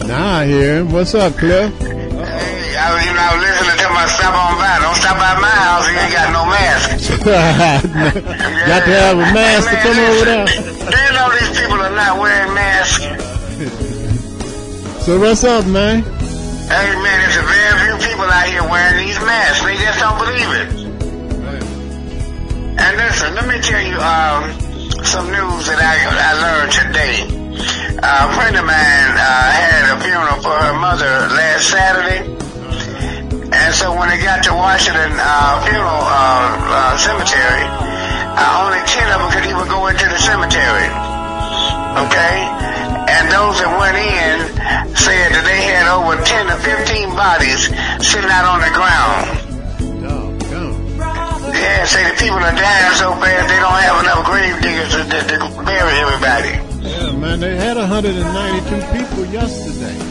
[0.07, 0.91] Now I hear him.
[0.91, 1.90] What's up, Cliff?
[6.01, 6.91] Ain't got no mask.
[7.25, 10.49] Got to have a mask to come over there.
[10.49, 13.05] You know these people are not wearing masks?
[15.05, 16.03] So what's up, man?
[16.03, 19.65] Hey man, there's a very few people out here wearing these masks.
[19.65, 20.69] They just don't believe it.
[22.81, 24.53] And listen, let me tell you um,
[25.05, 27.41] some news that I, I learned today.
[28.03, 32.40] Uh, a friend of mine uh, had a funeral for her mother last Saturday.
[33.71, 39.15] And so when they got to Washington uh, Funeral uh, uh, Cemetery, uh, only 10
[39.15, 40.91] of them could even go into the cemetery.
[42.03, 42.35] Okay?
[43.15, 44.37] And those that went in
[44.99, 47.71] said that they had over 10 to 15 bodies
[48.03, 49.39] sitting out on the ground.
[51.55, 55.07] Yeah, say the people are dying so bad they don't have enough grave diggers to,
[55.07, 56.59] to, to bury everybody.
[56.83, 60.10] Yeah, man, they had 192 people yesterday.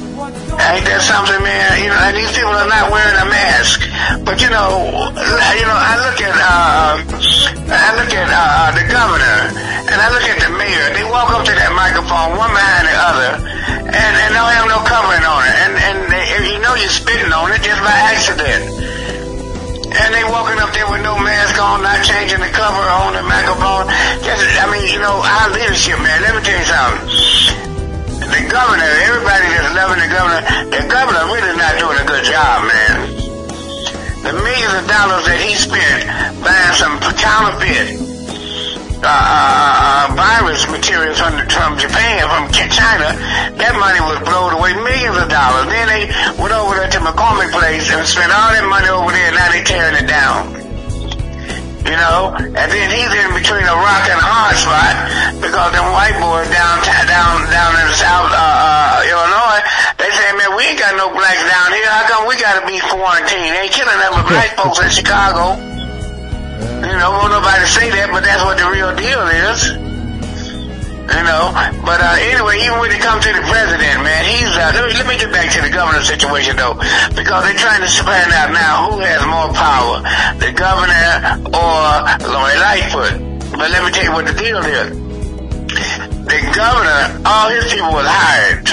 [0.60, 1.72] Ain't that something, man?
[1.80, 3.80] You know, and these people are not wearing a mask.
[4.28, 6.99] But you know, you know, I look at, uh,
[7.72, 9.39] I look at uh, the governor,
[9.88, 10.86] and I look at the mayor.
[10.99, 13.30] They walk up to that microphone, one behind the other,
[13.88, 15.99] and and don't have no covering on it, and and
[16.51, 18.84] you know you're spitting on it just by accident.
[19.89, 23.24] And they walking up there with no mask on, not changing the cover on the
[23.24, 23.89] microphone.
[24.22, 26.22] Just, I mean, you know, our leadership, man.
[26.22, 27.68] Let me tell you something
[28.30, 32.65] the governor, everybody that's loving the governor, the governor really not doing a good job,
[32.65, 32.95] man.
[34.21, 36.05] The millions of dollars that he spent
[36.43, 37.97] buying some counterfeit
[39.01, 43.15] uh, uh, virus materials from, from Japan, from China,
[43.55, 45.71] that money was blown away millions of dollars.
[45.71, 46.03] Then they
[46.36, 49.49] went over there to McCormick Place and spent all that money over there, and now
[49.55, 50.59] they're tearing it down.
[51.80, 54.93] You know, and then he's in between a rock and a hard spot
[55.41, 59.63] because them white boys down down down in South uh, uh, Illinois,
[59.97, 61.89] they say, man, we ain't got no blacks down here.
[61.89, 63.55] How come we got to be quarantined?
[63.55, 65.57] They ain't killing them black folks in Chicago.
[66.84, 69.88] You know, won't nobody say that, but that's what the real deal is.
[71.10, 71.49] You know,
[71.84, 74.53] but uh, anyway, even when it comes to the president, man, he's.
[74.53, 76.76] Uh, let me let me get back to the governor situation though,
[77.18, 80.05] because they're trying to find out now who has more power,
[80.38, 83.16] the governor or Lori Lightfoot.
[83.57, 84.93] But let me tell you what the deal is.
[86.30, 88.70] The governor, all his people was hired.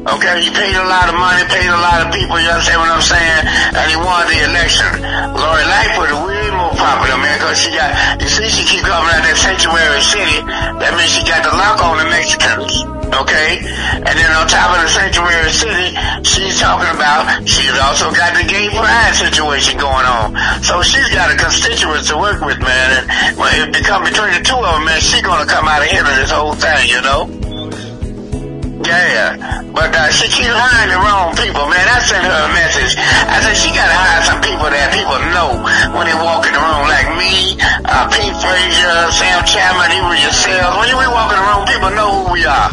[0.00, 2.88] Okay, he paid a lot of money, paid a lot of people, you understand what
[2.88, 3.42] I'm saying?
[3.76, 4.88] And he won the election.
[5.36, 9.12] Lori Lightfoot is way more popular, man, because she got, you see, she keep coming
[9.12, 10.40] out that sanctuary city.
[10.80, 12.72] That means she got the lock on the Mexicans.
[13.12, 13.60] Okay?
[14.00, 15.92] And then on top of the sanctuary city,
[16.24, 20.32] she's talking about, she's also got the gay pride situation going on.
[20.64, 23.04] So she's got a constituents to work with, man.
[23.04, 26.08] And when it become between the two of them, man, she's gonna come out ahead
[26.08, 27.89] of this whole thing, you know?
[28.80, 31.84] Yeah, but uh, she keeps hiring the wrong people, man.
[31.84, 32.96] I sent her a message.
[32.96, 35.60] I said she gotta hire some people that people know
[35.92, 40.80] when they walk in the room, like me, uh, Pete Frazier, Sam Chapman, even yourself.
[40.80, 42.72] When we walk in the room, people know who we are.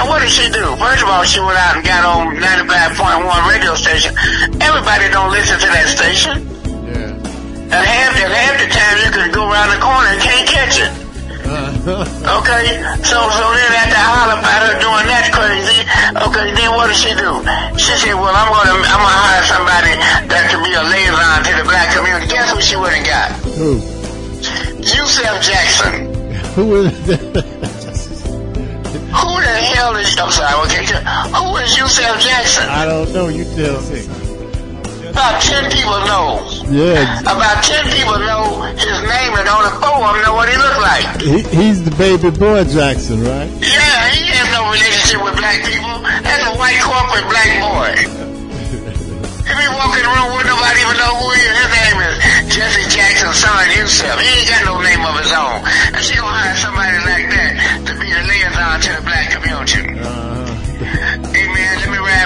[0.00, 0.72] And what did she do?
[0.80, 4.16] First of all, she went out and got on 95.1 radio station.
[4.56, 6.48] Everybody don't listen to that station.
[6.88, 7.76] Yeah.
[7.76, 10.80] And half, and half the time you can go around the corner and can't catch
[10.80, 11.01] it.
[12.22, 15.82] Okay, so so then after I holler about her doing that crazy,
[16.14, 17.42] okay, then what did she do?
[17.74, 19.98] She said, well, I'm gonna I'm gonna hire somebody
[20.30, 22.30] that can be a liaison to the black community.
[22.30, 23.34] Guess who she went and got?
[23.58, 23.82] Who?
[24.78, 26.06] Yusef Jackson.
[26.54, 26.94] Who is
[29.18, 30.14] Who the hell is?
[30.22, 30.54] I'm sorry.
[30.70, 32.70] Okay, who is Yusef Jackson?
[32.70, 33.26] I don't know.
[33.26, 34.21] You tell me.
[35.12, 36.40] About ten people know.
[36.72, 40.56] Yeah, About ten people know his name, and only four of them know what he
[40.56, 41.04] look like.
[41.20, 43.50] he, he's the baby boy Jackson, right?
[43.60, 46.00] Yeah, he has no relationship with black people.
[46.24, 47.92] That's a white corporate black boy.
[49.42, 51.52] He be walking around with nobody even know who he is.
[51.60, 52.14] His name is
[52.56, 54.16] Jesse Jackson, son himself.
[54.22, 55.60] He ain't got no name of his own.
[55.92, 57.52] And she gonna hire somebody like that
[57.84, 59.82] to be the liaison to the black community.
[59.98, 60.30] Uh-huh.
[61.34, 61.41] Hey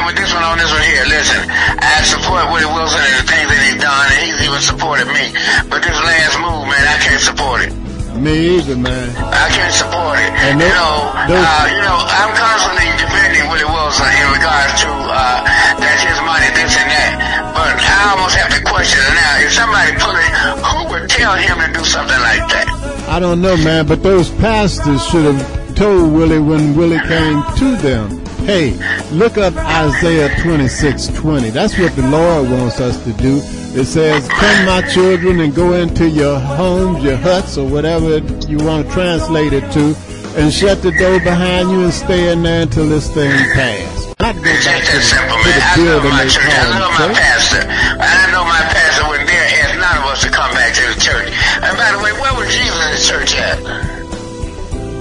[0.07, 1.05] with this one on this one here.
[1.11, 5.09] Listen, I support Woody Wilson and the things that he's done, and he's even supported
[5.11, 5.35] me.
[5.69, 7.73] But this last move, man, I can't support it.
[8.17, 9.13] Me either, man.
[9.29, 10.31] I can't support it.
[10.49, 14.89] And you know, those- uh, you know, I'm constantly defending Willie Wilson in regards to
[14.89, 15.45] uh,
[15.77, 17.13] that's his money, this and that.
[17.53, 19.45] But I almost have to question it now.
[19.45, 20.31] If somebody put it,
[20.65, 22.67] who would tell him to do something like that?
[23.13, 27.77] I don't know, man, but those pastors should have told Willie when Willie came to
[27.85, 28.73] them, hey,
[29.11, 31.51] look up Isaiah 26, 20.
[31.51, 33.41] That's what the Lord wants us to do.
[33.79, 38.19] It says, come my children and go into your homes, your huts, or whatever
[38.49, 39.95] you want to translate it to,
[40.39, 44.07] and shut the door behind you and stay in there until this thing passes.
[44.07, 46.47] to go back just to simple, to the I love building my they church.
[46.47, 47.17] I call love it my church.
[47.19, 47.63] pastor.
[47.67, 51.01] I know my pastor wouldn't dare ask none of us to come back to the
[51.03, 51.29] church.
[51.67, 53.59] And by the way, where was Jesus in the church at?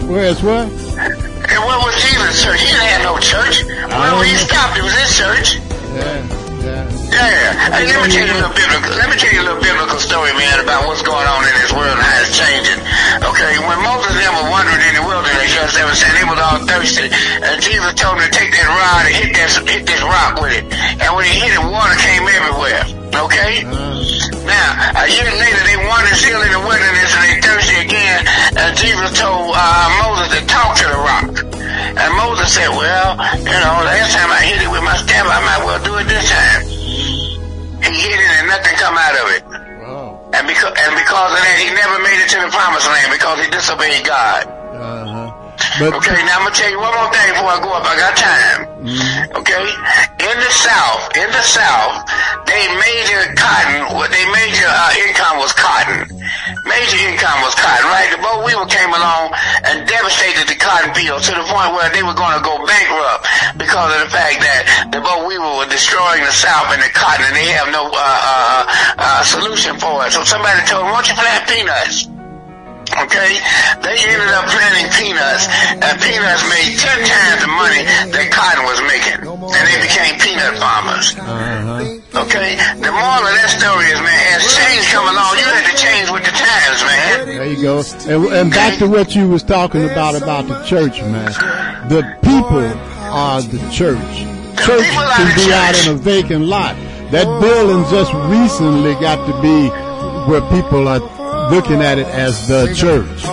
[0.09, 1.21] Where's what?
[1.45, 2.61] And where was Jesus' church?
[2.61, 3.63] He didn't have no church.
[3.65, 5.47] Wherever he stopped, it was his church.
[5.95, 6.25] Yeah,
[6.65, 7.53] yeah.
[7.71, 8.91] Hey, let me tell you a little biblical.
[8.97, 11.71] Let me tell you a little biblical story, man, about what's going on in this
[11.71, 12.81] world and how it's changing.
[13.23, 16.15] Okay, when Moses and them were wandering in the wilderness, you understand what I'm saying?
[16.19, 19.49] They was all thirsty, and Jesus told them to take that rod and hit that
[19.69, 20.65] hit this rock with it.
[20.99, 22.83] And when he hit it, water came everywhere.
[23.13, 23.63] Okay.
[23.63, 24.24] Uh-huh.
[24.45, 28.21] Now, a year later, they wandered still in the wilderness and they thirsty again.
[28.55, 31.31] And Jesus told uh, Moses to talk to the rock.
[31.97, 35.39] And Moses said, well, you know, last time I hit it with my staff, I
[35.43, 36.61] might well do it this time.
[37.81, 39.65] He hit it and nothing come out of it.
[40.35, 43.39] And because, and because of that, he never made it to the promised land because
[43.39, 44.43] he disobeyed God.
[44.75, 45.95] Uh-huh.
[45.95, 47.87] okay, now I'm gonna tell you one more thing before I go up.
[47.87, 48.59] I got time.
[48.83, 49.39] Mm-hmm.
[49.39, 49.63] Okay,
[50.35, 52.03] in the South, in the South,
[52.43, 53.95] they major cotton.
[53.95, 56.11] What they major uh, income was cotton.
[56.67, 58.11] Major income was cotton, right?
[58.11, 59.31] The boll weevil came along
[59.63, 63.23] and devastated the cotton fields to the point where they were going to go bankrupt
[63.55, 67.31] because of the fact that the boll weevil was destroying the South and the cotton,
[67.31, 68.61] and they have no uh, uh,
[68.99, 70.11] uh, solution for it.
[70.11, 72.14] So somebody told them, "Why don't you plant peanuts?"
[72.95, 73.31] Okay,
[73.83, 78.79] they ended up planting peanuts, and peanuts made ten times the money that cotton was
[78.87, 81.11] making, and they became peanut farmers.
[81.19, 82.23] Uh-huh.
[82.23, 85.75] Okay, the moral of that story is, man, as change come along, you have to
[85.75, 87.27] change with the times, man.
[87.27, 87.83] There you go.
[88.07, 91.35] And, and back to what you was talking about about the church, man.
[91.91, 92.63] The people
[93.11, 94.23] are the church.
[94.63, 96.75] Church can be out in a vacant lot.
[97.11, 99.67] That building just recently got to be
[100.31, 101.01] where people are
[101.49, 103.23] looking at it as the church.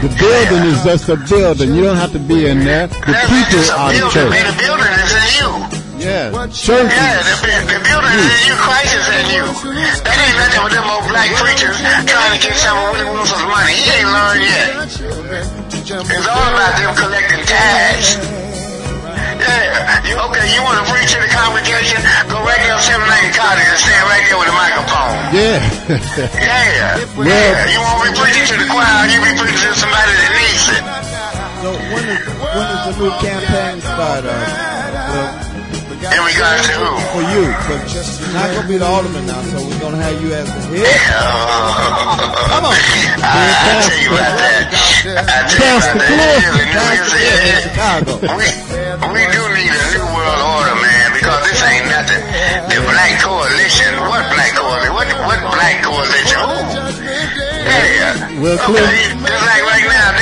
[0.00, 1.74] The building is just a building.
[1.74, 2.88] You don't have to be in there.
[2.88, 4.32] The people are the church.
[4.32, 5.50] The building is in you.
[6.00, 6.88] Yeah, church.
[6.88, 8.56] Yeah, the, the building is in you.
[8.56, 9.44] Christ is in you.
[10.00, 11.76] That ain't nothing with them old black preachers
[12.08, 13.76] trying to get some of Willie Wilson's money.
[13.76, 14.88] He ain't learned yet.
[14.88, 18.49] It's all about them collecting tax.
[19.50, 20.06] Yeah.
[20.06, 21.98] You, okay, you want to preach to the congregation?
[22.30, 25.14] Go right there on 790 Cottage and stand right there with a microphone.
[25.34, 25.58] Yeah.
[26.38, 27.02] Yeah.
[27.18, 27.66] Well- yeah.
[27.74, 29.10] You want to be preaching to the choir.
[29.10, 30.84] You be preaching to somebody that needs it.
[31.60, 34.24] So when is when is the new campaign start?
[34.24, 34.32] Uh,
[35.10, 35.39] Cliff?
[36.10, 36.90] In regards to who?
[37.14, 40.34] For you, because you're not gonna be the alderman now, so we're gonna have you
[40.34, 40.98] as the head.
[42.50, 42.74] Come on.
[42.74, 44.70] I, I tell you about that.
[44.70, 47.62] I tell you about that.
[47.62, 48.12] Chicago.
[48.34, 48.46] We,
[49.14, 52.22] we do need a new world order, man, because this ain't nothing.
[52.70, 54.92] The black coalition, what black coalition?
[54.94, 56.38] What, what black coalition?
[56.42, 56.58] Who?
[57.70, 58.40] Yeah.
[58.40, 60.16] Well, Okay, just like right now,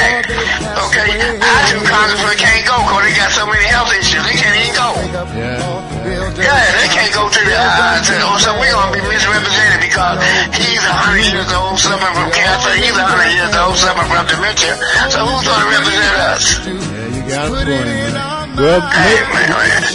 [0.00, 0.80] they calling Congress back.
[0.88, 1.08] Okay,
[1.40, 4.22] our two congressmen can't go because they got so many health issues.
[4.24, 4.88] They can't even go.
[5.36, 5.90] Yeah.
[6.40, 10.16] Yeah, they can't go to the, uh, to, oh, so we're gonna be misrepresented because
[10.56, 14.24] he's a hundred years old suffering from cancer, he's a hundred years old suffering from
[14.24, 14.74] dementia.
[15.12, 16.44] So who's gonna represent us?
[16.64, 18.40] Yeah, you got a point.
[18.56, 18.80] Well,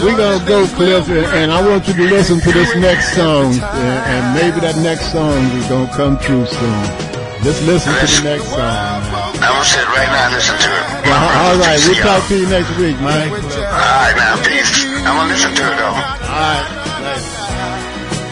[0.02, 4.00] we're gonna go, Cliff, and, I want you to listen to this next song, and,
[4.14, 7.15] and maybe that next song is gonna come true soon.
[7.46, 8.58] Just listen to the next song.
[8.58, 11.06] I'm gonna sit right now and listen to it.
[11.06, 13.30] Well, all right, we'll talk to you next week, man.
[13.30, 14.84] Alright now, peace.
[15.06, 15.86] I'm gonna listen to it though.
[15.86, 16.02] All
[16.42, 16.66] right.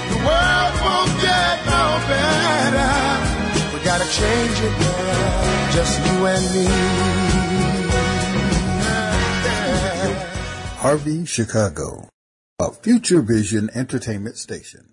[0.09, 2.89] The world won't get no better.
[3.77, 5.69] We gotta change it, yeah.
[5.73, 6.65] Just you and me.
[10.79, 12.09] Harvey, Chicago,
[12.59, 14.92] a Future Vision entertainment station.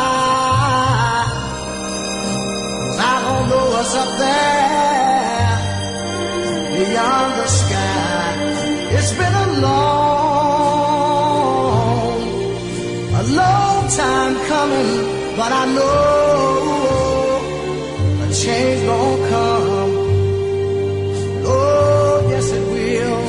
[2.85, 5.53] Cause I don't know what's up there
[6.77, 8.27] beyond the sky.
[8.95, 10.59] It's been a long,
[13.21, 14.91] a long time coming,
[15.39, 15.99] but I know
[18.25, 19.91] a change won't come.
[21.51, 23.28] Oh, yes it will.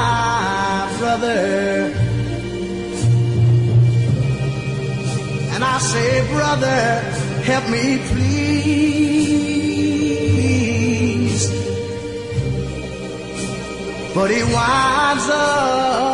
[5.91, 6.81] say, brother,
[7.43, 9.01] help me please.
[14.15, 16.10] But he winds up.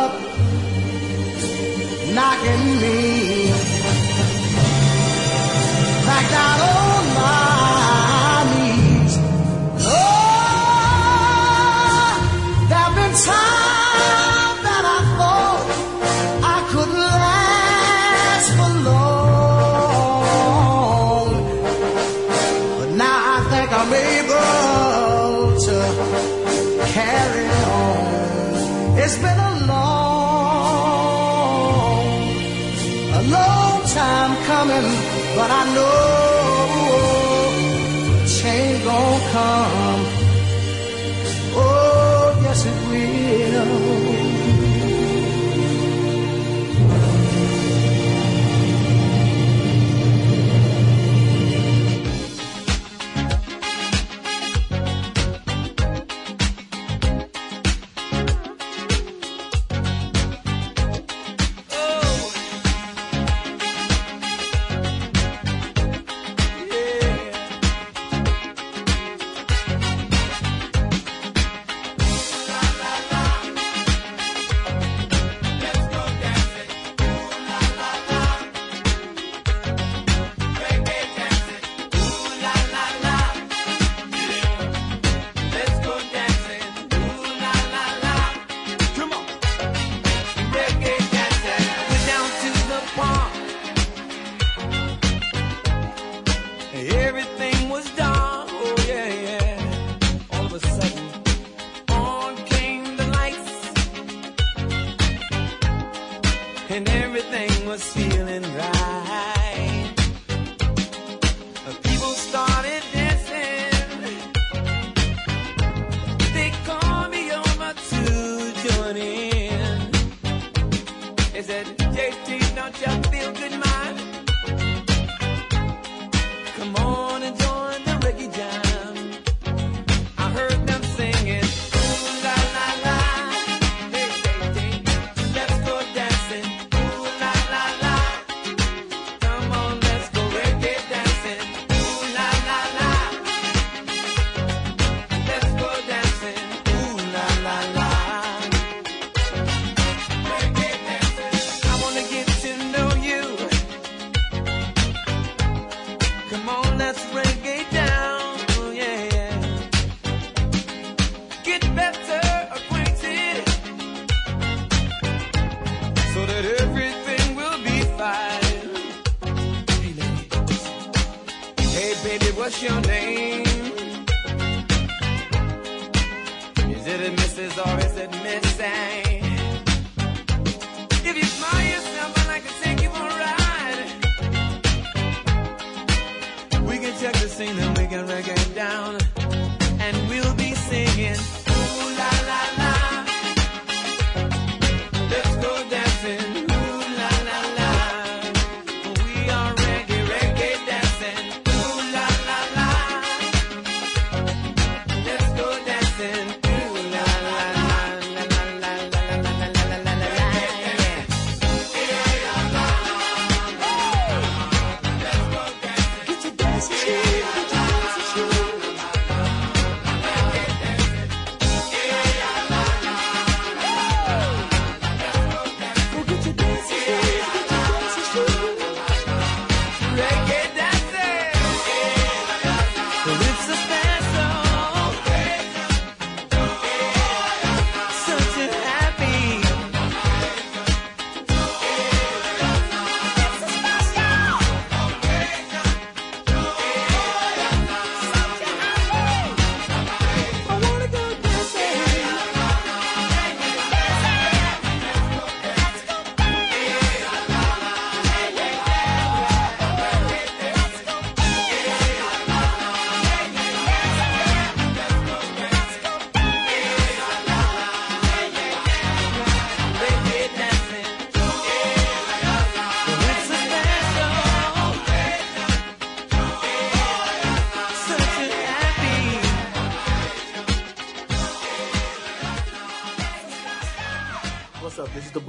[177.08, 177.87] the misses are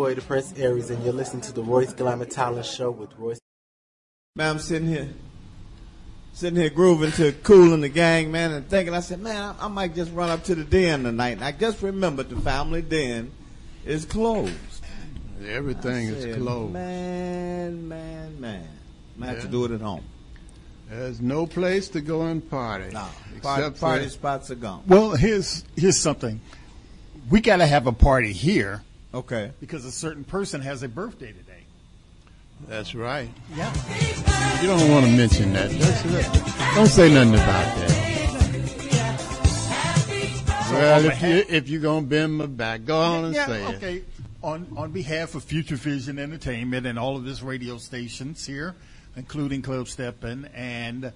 [0.10, 3.40] boy, the Prince Aries, and you're listening to the Royce Glamour Talent Show with Royce.
[4.36, 5.10] Man, I'm sitting here,
[6.34, 9.65] sitting here grooving to Kool and the Gang, man, and thinking, I said, man, I,
[9.65, 11.34] I might just run up to the den tonight.
[11.34, 13.31] And I just remembered the family den
[13.86, 14.52] is closed.
[15.48, 16.73] Everything I is said, closed.
[16.73, 18.68] Man, man, man.
[19.22, 20.06] I have to do it at home.
[20.90, 22.91] There's no place to go and party.
[22.91, 23.06] No,
[23.36, 24.81] except party, party spots are gone.
[24.88, 26.41] Well, here's here's something.
[27.30, 28.81] We got to have a party here.
[29.14, 29.52] Okay.
[29.60, 31.64] Because a certain person has a birthday today.
[32.68, 33.30] That's right.
[33.56, 33.73] Yeah.
[34.61, 35.72] You don't want to mention that.
[35.72, 37.45] That's, don't say nothing about
[37.77, 38.10] that.
[40.72, 43.76] Well, if you if you're gonna bend my back, go on and yeah, say it.
[43.76, 44.03] okay.
[44.44, 48.76] On on behalf of Future Vision Entertainment and all of his radio stations here,
[49.15, 51.11] including Club Steppin and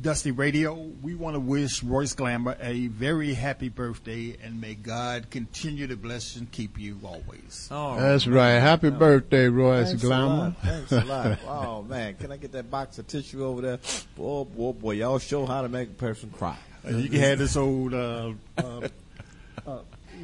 [0.00, 5.30] Dusty Radio, we want to wish Royce Glamour a very happy birthday and may God
[5.30, 7.68] continue to bless and keep you always.
[7.70, 8.52] Oh, That's right.
[8.52, 10.36] Happy birthday, Royce Thanks a Glamour.
[10.36, 10.56] lot.
[10.62, 11.38] Thanks a lot.
[11.46, 13.78] Oh man, can I get that box of tissue over there?
[14.16, 16.56] Boy, boy, boy, y'all show how to make a person cry.
[16.84, 18.88] Uh, you can have this old uh, uh,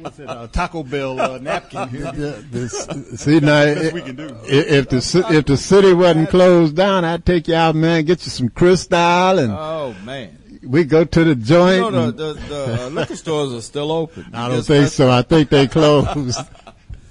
[0.01, 2.11] what's it, uh, Taco Bell uh, napkin here.
[2.15, 4.35] Yeah, this- see now, Best we can do.
[4.45, 8.31] if the if the city wasn't closed down, I'd take you out, man, get you
[8.31, 10.37] some Cristal, and Oh man.
[10.63, 11.85] we go to the joint.
[11.85, 14.25] You know, the, the, the uh, liquor stores are still open.
[14.33, 15.09] I don't think so.
[15.09, 16.39] I think they closed.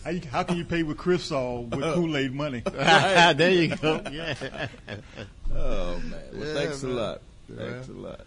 [0.04, 2.60] How, you, how can you pay with Cristal with Kool Aid money?
[2.72, 4.00] there you go.
[4.10, 4.68] Yeah.
[5.54, 6.12] Oh man.
[6.32, 6.92] Well, Yeah, thanks man.
[6.92, 7.20] a lot.
[7.48, 7.56] Yeah.
[7.70, 8.20] Thanks a lot.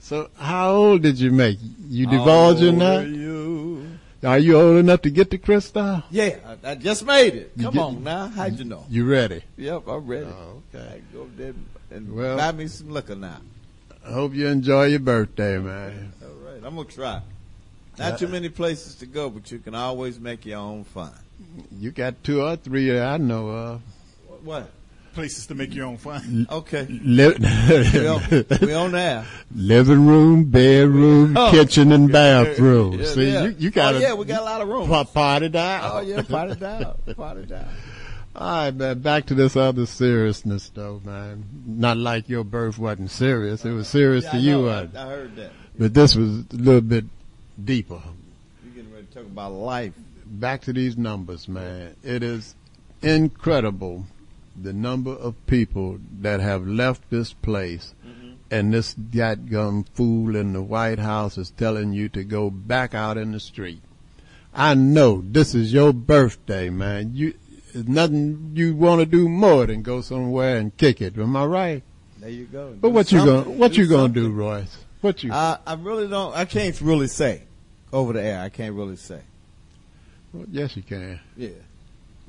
[0.00, 1.58] So, how old did you make?
[1.88, 3.06] You divulging How that?
[3.06, 3.12] old
[4.24, 4.56] are you?
[4.58, 6.02] Old enough to get the Cristal?
[6.10, 7.52] Yeah, I, I just made it.
[7.56, 8.26] You Come get- on now.
[8.28, 8.84] How'd you know?
[8.88, 9.42] You ready?
[9.56, 10.26] Yep, I'm ready.
[10.26, 10.86] Oh, okay.
[10.96, 11.54] I go there
[11.90, 13.40] and Well- buy me some liquor now.
[14.04, 16.12] I hope you enjoy your birthday, man.
[16.22, 17.20] All right, I'm gonna try.
[17.98, 21.12] Not too many places to go, but you can always make your own fun.
[21.72, 23.80] You got two or three I know of.
[24.44, 24.70] What?
[25.16, 26.46] Places to make your own fun.
[26.50, 26.84] Okay.
[26.90, 28.20] Li- we, on,
[28.60, 29.24] we on there.
[29.54, 31.50] Living room, bedroom, Oh.
[31.50, 33.00] kitchen, and bathroom.
[33.00, 33.44] Yeah, See, yeah.
[33.44, 34.90] you, you got Oh, yeah, we got a lot of room.
[35.06, 35.90] Party down.
[35.90, 36.98] Oh yeah, pot it down.
[37.16, 37.66] Pot it down.
[38.34, 38.98] All right, man.
[39.00, 41.46] Back to this other seriousness, though, man.
[41.64, 43.64] Not like your birth wasn't serious.
[43.64, 44.68] It was serious Yeah, to I you, know.
[44.68, 45.02] I.
[45.02, 45.52] I heard that.
[45.78, 47.06] but this was a little bit
[47.64, 48.02] deeper.
[48.66, 49.94] You're getting ready to talk about life?
[50.26, 51.96] Back to these numbers, man.
[52.04, 52.54] It is
[53.00, 54.04] incredible
[54.60, 58.32] the number of people that have left this place, mm-hmm.
[58.50, 63.16] and this gum fool in the White House is telling you to go back out
[63.16, 63.82] in the street.
[64.54, 67.10] I know this is your birthday, man.
[67.14, 67.34] You,
[67.74, 71.18] nothing you want to do more than go somewhere and kick it.
[71.18, 71.82] Am I right?
[72.18, 72.74] There you go.
[72.80, 74.30] But Do what you gonna what Do you gonna do.
[74.30, 74.84] Royce?
[75.02, 75.32] What you?
[75.32, 76.34] I, I really don't.
[76.34, 77.42] I can't really say
[77.92, 78.40] over the air.
[78.40, 79.20] I can't really say.
[80.32, 81.20] Well, yes, you can.
[81.36, 81.50] Yeah.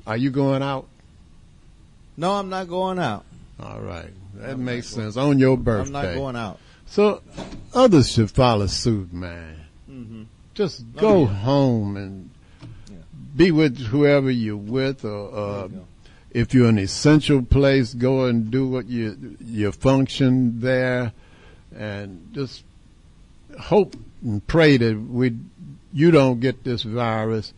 [0.06, 0.86] Are you going out?
[2.18, 3.24] No, I'm not going out.
[3.60, 5.16] All right, that I'm makes going- sense.
[5.16, 6.58] On your birthday, I'm not going out.
[6.86, 7.22] So
[7.72, 9.56] others should follow suit, man.
[9.90, 10.22] Mm-hmm.
[10.54, 11.26] Just Oh, go yeah.
[11.34, 12.30] home and
[13.36, 15.68] be with whoever you're with, or uh,
[16.32, 21.12] if you're an essential place, go and do what you your function there,
[21.76, 22.64] and just
[23.60, 25.36] hope and pray that we
[25.92, 27.52] you don't get this virus.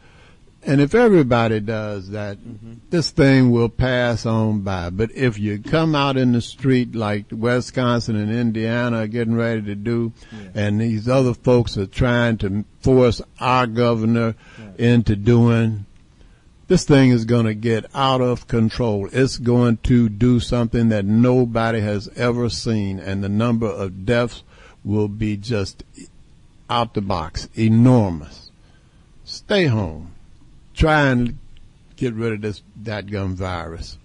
[0.63, 2.37] And if everybody does that,
[2.91, 4.91] this thing will pass on by.
[4.91, 9.63] But if you come out in the street like Wisconsin and Indiana are getting ready
[9.63, 10.13] to do,
[10.55, 14.35] and these other folks are trying to force our governor
[14.77, 15.87] into doing,
[16.69, 19.09] this thing is going to get out of control.
[19.13, 24.43] It's going to do something that nobody has ever seen, and the number of deaths
[24.85, 25.85] will be just
[26.69, 28.51] out the box, enormous.
[29.25, 30.10] Stay home.
[30.81, 31.37] Try and
[31.97, 33.99] get rid of this that gum virus.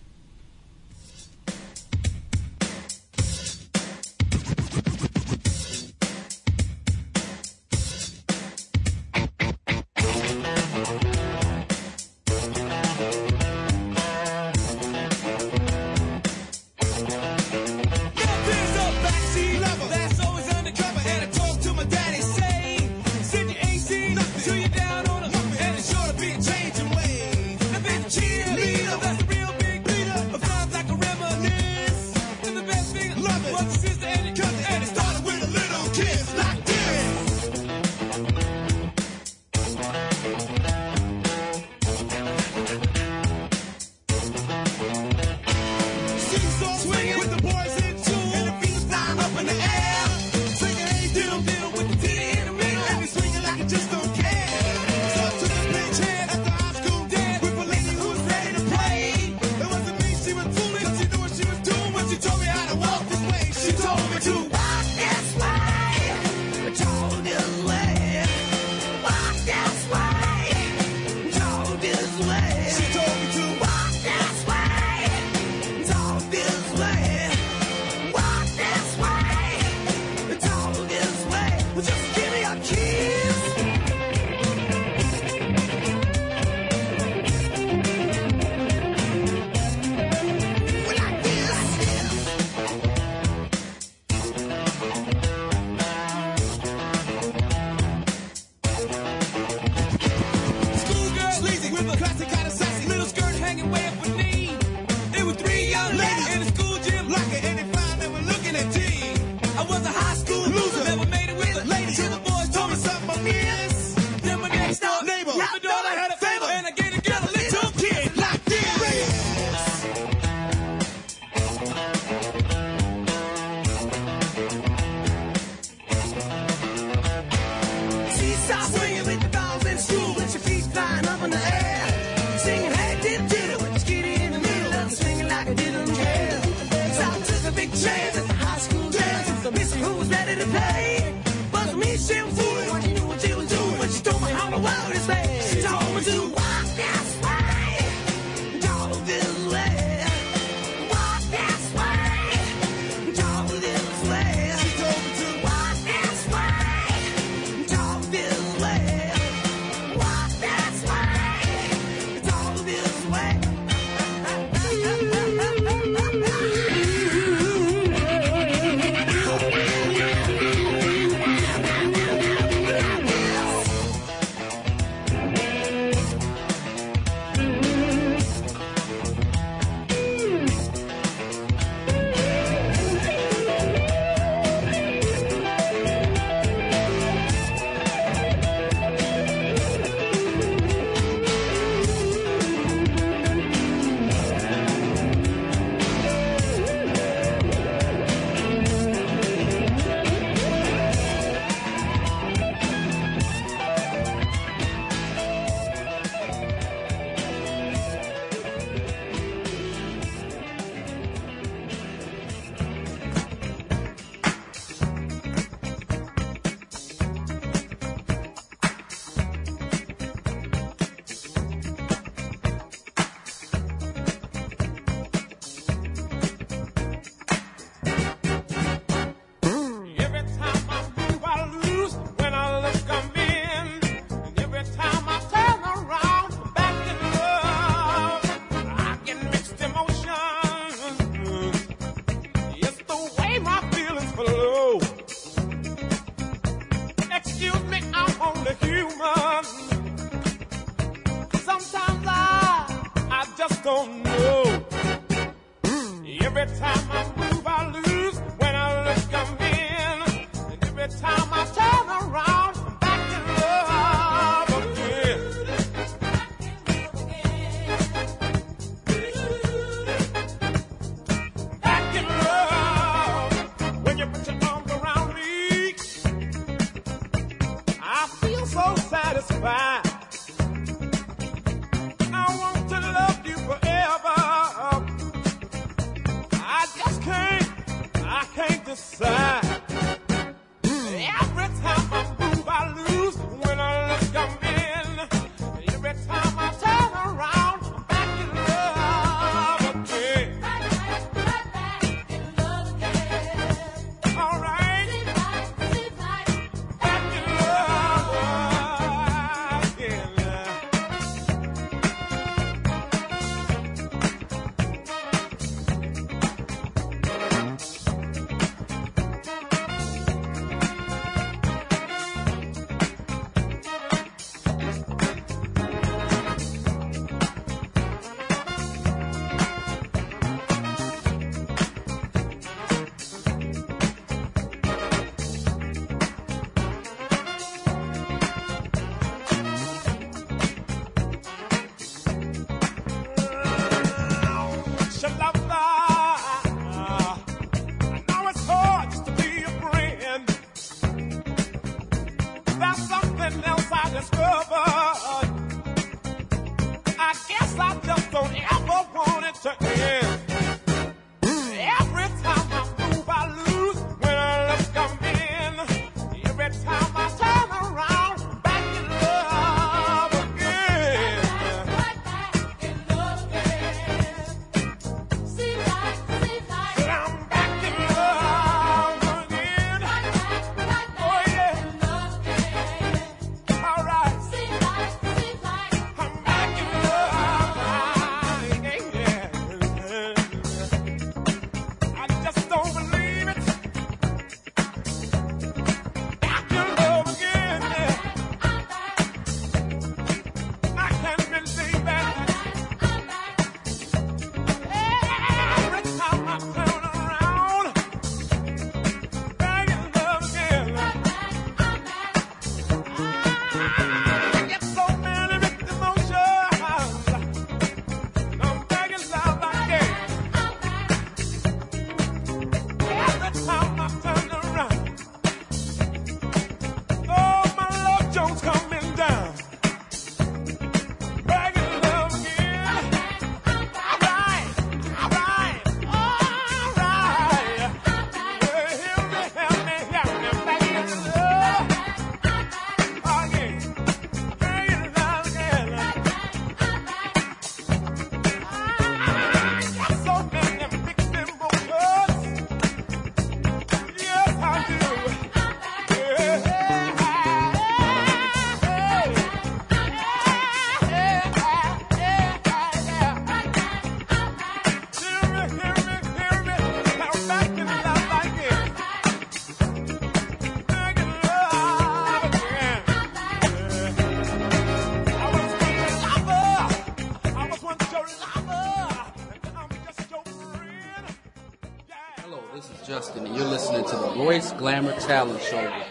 [484.65, 485.83] Glamour Talent Show.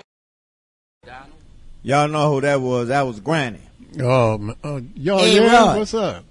[1.85, 2.89] Y'all know who that was?
[2.89, 3.61] That was Granny.
[4.01, 5.79] Oh, ma- oh uh, y'all, Hey, yeah, Roy.
[5.79, 6.25] what's up?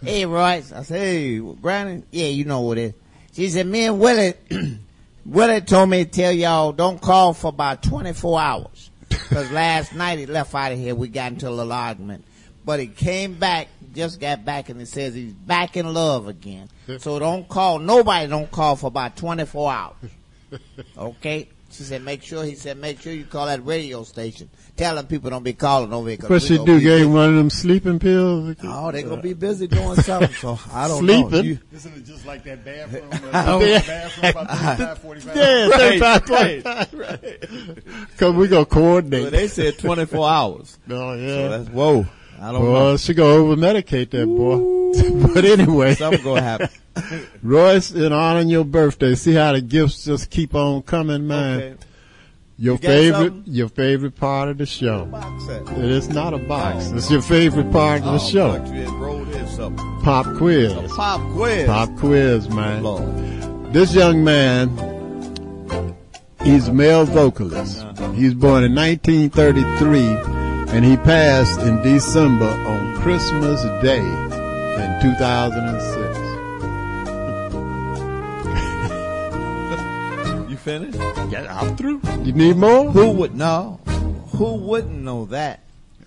[0.00, 0.70] Hey, Royce.
[0.70, 2.04] I said, hey, Granny.
[2.12, 2.92] Yeah, you know what it is.
[3.32, 4.34] She said, me and Willie,
[5.26, 8.90] Willie told me to tell y'all don't call for about 24 hours.
[9.08, 10.94] Because last night he left out of here.
[10.94, 12.24] We got into a little argument.
[12.64, 16.68] But he came back, just got back, and he says he's back in love again.
[17.00, 19.96] So don't call, nobody don't call for about 24 hours.
[20.96, 21.48] Okay?
[21.72, 24.50] She said, make sure, he said, make sure you call that radio station.
[24.76, 26.18] Tell them people don't be calling over here.
[26.18, 26.64] 'cause What we she do?
[26.64, 27.04] be Gave busy.
[27.06, 28.56] one of them sleeping pills?
[28.64, 31.30] Oh, they gonna be busy doing something, so I don't Sleeping?
[31.30, 31.40] know.
[31.42, 33.08] You- Isn't it just like that bathroom?
[33.32, 37.38] I Uh, don't- the bathroom about 35, 45 Yeah, Right, 35, right.
[38.18, 39.22] Cause we gonna coordinate.
[39.22, 40.78] Well, they said 24 hours.
[40.90, 41.28] Oh yeah.
[41.28, 42.06] So that's whoa.
[42.40, 42.96] I don't Boy, know.
[42.96, 45.28] she gonna over medicate that boy.
[45.34, 46.68] but anyway, Something gonna happen.
[47.42, 51.58] Royce, in honoring your birthday, see how the gifts just keep on coming, man.
[51.60, 51.74] Okay.
[52.58, 53.52] Your You favorite, something?
[53.54, 55.08] your favorite part of the show.
[55.78, 56.88] It is not a box.
[56.92, 56.96] Oh.
[56.96, 58.54] It's your favorite part of the Oh, show.
[58.66, 60.00] you had rolled in something.
[60.02, 60.72] Pop quiz.
[60.72, 61.66] A pop quiz.
[61.66, 62.82] Pop quiz, man.
[62.82, 63.72] Lord.
[63.72, 64.68] This young man,
[66.42, 67.82] he's a male vocalist.
[67.84, 68.12] Uh-huh.
[68.12, 76.10] He was born in 1933, and he passed in December on Christmas Day in 2006.
[80.50, 80.98] You finished?
[81.30, 82.00] Yeah, I'm through.
[82.22, 82.90] You need more?
[82.90, 83.78] Who would know?
[84.36, 85.60] Who wouldn't know that?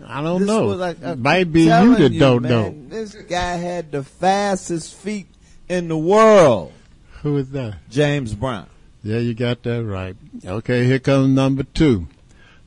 [0.05, 0.65] I don't This know.
[0.67, 2.75] like- I Might be you that don't man, know.
[2.89, 5.27] This guy had the fastest feet
[5.69, 6.73] in the world.
[7.21, 7.75] Who is that?
[7.89, 8.67] James Brown.
[9.01, 10.15] Yeah, you got that right.
[10.45, 12.07] Okay, here comes number two.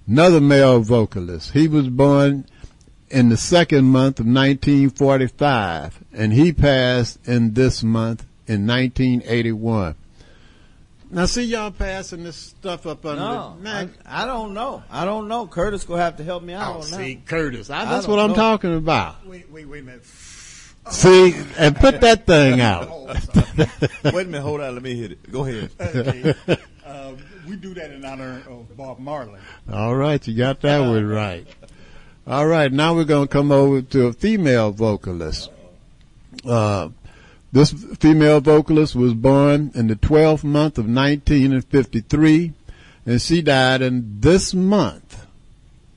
[0.08, 1.52] Another male vocalist.
[1.52, 2.46] He was born
[3.10, 9.96] in the second month of 1945, and he passed in this month in 1981.
[11.10, 13.94] Now, see y'all passing this stuff up under No, the man.
[14.04, 14.82] I, I don't know.
[14.90, 15.46] I don't know.
[15.46, 17.26] Curtis gonna have to help me out Oh, on see, that.
[17.26, 17.70] Curtis.
[17.70, 18.36] I, I that's don't what I'm know.
[18.36, 19.24] talking about.
[19.26, 20.04] Wait, wait, wait a minute.
[20.04, 22.88] See, and put that thing out.
[23.58, 23.68] Wait
[24.04, 24.40] a minute.
[24.40, 24.72] Hold on.
[24.74, 25.32] Let me hit it.
[25.32, 25.70] Go ahead.
[25.80, 26.34] Okay.
[26.86, 27.12] Uh,
[27.48, 29.40] we do that in honor of Bob Marley.
[29.72, 31.46] All right, you got that one right.
[32.26, 35.50] All right, now we're going to come over to a female vocalist.
[36.44, 36.88] Uh,
[37.52, 42.52] this female vocalist was born in the 12th month of 1953,
[43.06, 45.26] and she died in this month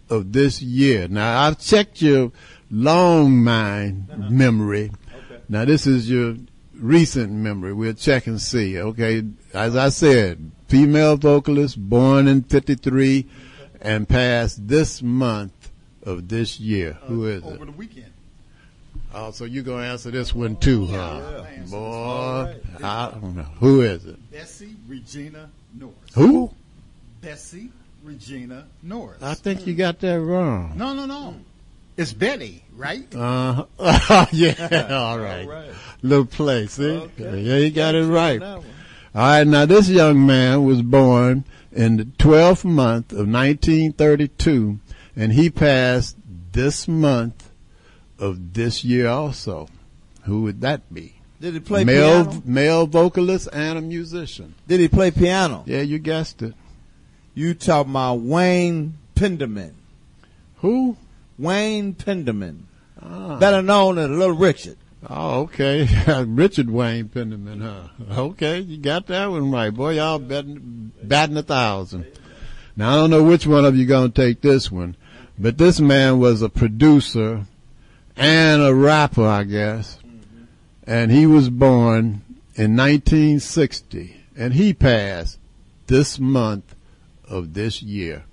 [0.09, 1.07] of this year.
[1.07, 2.31] Now, I've checked your
[2.69, 4.91] long mind memory.
[5.31, 5.41] Okay.
[5.49, 6.35] Now, this is your
[6.75, 7.73] recent memory.
[7.73, 8.77] We'll check and see.
[8.77, 9.23] Okay,
[9.53, 13.25] as I said, female vocalist born in 53
[13.81, 15.71] and passed this month
[16.03, 16.93] of this year.
[17.03, 17.47] Who is it?
[17.47, 18.13] Over the weekend.
[19.13, 21.43] Oh, so you're gonna answer this one too, huh?
[21.69, 23.43] Boy, I don't know.
[23.59, 24.31] Who is it?
[24.31, 25.95] Bessie Regina Norris.
[26.13, 26.51] Who?
[27.21, 27.71] Bessie
[28.03, 29.21] Regina Norris.
[29.23, 30.73] I think you got that wrong.
[30.77, 31.35] No, no, no.
[31.97, 33.03] It's Betty, right?
[33.13, 34.25] Uh, huh.
[34.31, 35.47] yeah, all right.
[35.47, 35.69] right.
[36.01, 36.91] Little play, see?
[36.91, 37.41] Okay.
[37.41, 38.39] Yeah, you got it right.
[39.15, 44.79] All right, now this young man was born in the 12th month of 1932,
[45.15, 46.15] and he passed
[46.51, 47.49] this month
[48.19, 49.67] of this year also.
[50.23, 51.15] Who would that be?
[51.41, 52.41] Did he play male, piano?
[52.45, 54.53] Male vocalist and a musician.
[54.67, 55.63] Did he play piano?
[55.65, 56.53] Yeah, you guessed it.
[57.33, 59.73] You talking about Wayne Penderman?
[60.57, 60.97] Who?
[61.37, 62.63] Wayne Penderman,
[63.01, 63.37] Ah.
[63.39, 64.75] better known as Little Richard.
[65.07, 65.87] Oh, okay.
[66.27, 68.21] Richard Wayne Penderman, huh?
[68.21, 69.73] Okay, you got that one right.
[69.73, 72.05] Boy, y'all batting, batting a thousand.
[72.75, 74.95] Now, I don't know which one of you to take this one,
[75.37, 77.45] but this man was a producer
[78.15, 79.99] and a rapper, I guess.
[80.83, 82.23] And he was born
[82.55, 85.39] in 1960, and he passed
[85.87, 86.75] this month
[87.27, 88.25] of this year.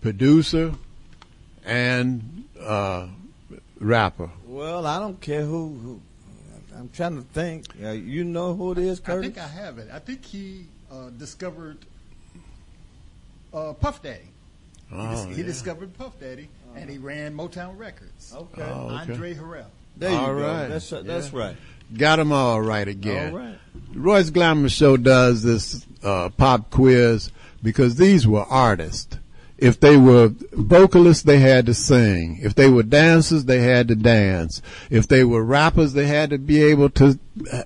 [0.00, 0.74] Producer
[1.64, 3.08] and uh,
[3.84, 4.30] rapper.
[4.46, 5.78] Well, I don't care who.
[5.82, 6.00] who
[6.76, 7.66] I'm trying to think.
[7.82, 9.30] Uh, you know who it is, Curtis?
[9.30, 9.88] I think I have it.
[9.92, 11.78] I think he uh, discovered
[13.52, 14.18] uh, Puff Daddy.
[14.90, 18.32] He, dis- Oh, he discovered Puff Daddy, and he ran Motown Records.
[18.34, 18.62] Okay.
[18.62, 19.12] Oh, okay.
[19.12, 19.66] Andre Harrell.
[19.96, 20.42] There you All go.
[20.42, 20.66] right.
[20.68, 21.38] That's that's Yeah.
[21.38, 21.56] right.
[21.96, 23.32] Got them all right again.
[23.32, 23.58] All right.
[23.94, 27.30] Royce Glamour Show does this uh, pop quiz
[27.62, 29.16] because these were artists.
[29.64, 32.38] If they were vocalists, they had to sing.
[32.42, 34.60] If they were dancers, they had to dance.
[34.90, 37.18] If they were rappers, they had to be able to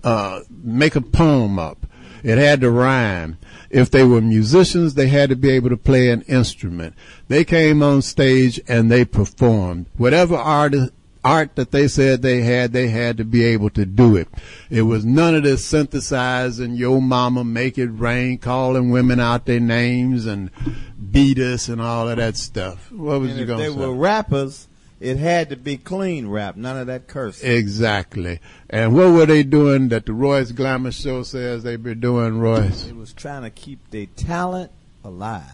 [0.05, 1.87] uh, make a poem up.
[2.23, 3.37] It had to rhyme.
[3.69, 6.95] If they were musicians, they had to be able to play an instrument.
[7.27, 9.87] They came on stage and they performed.
[9.97, 10.93] Whatever artist
[11.29, 14.29] art that they said they had, they had to be able to do it.
[14.71, 19.61] It was none of this synthesizing yo mama, make it rain, calling women out their
[19.61, 20.51] names and
[21.11, 22.91] beat us and all of that stuff.
[22.91, 23.71] What was And you going to say?
[23.71, 24.69] They were rappers,
[25.01, 27.43] it had to be clean rap, none of that curse.
[27.43, 28.41] Exactly.
[28.71, 32.87] And what were they doing that the Royce Glamour Show says they be doing, Royce?
[32.87, 34.73] It was trying to keep their talent
[35.05, 35.45] alive.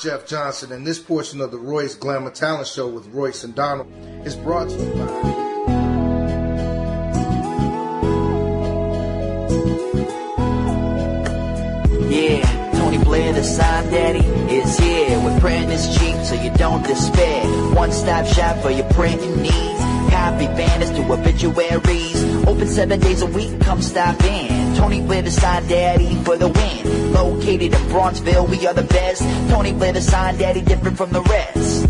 [0.00, 3.86] Jeff Johnson, and this portion of the Royce Glamour Talent Show with Royce and Donald
[4.24, 5.30] is brought to you by.
[12.08, 15.22] Yeah, Tony Blair, the sign daddy, is here.
[15.22, 17.46] With printing is cheap, so you don't despair.
[17.74, 19.80] One stop shop for your printing needs.
[20.10, 22.09] Copy banners to obituaries.
[22.50, 24.74] Open seven days a week, come stop in.
[24.74, 27.12] Tony the daddy, for the win.
[27.12, 29.22] Located in Bronzeville, we are the best.
[29.48, 31.86] Tony the daddy, different from the rest.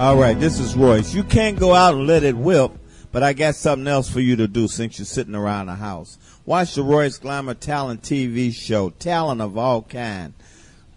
[0.00, 1.14] All right, this is Royce.
[1.14, 2.72] You can't go out and let it whip,
[3.12, 6.18] but I got something else for you to do since you're sitting around the house.
[6.44, 10.34] Watch the Royce Glamour Talent TV show, Talent of All Kind,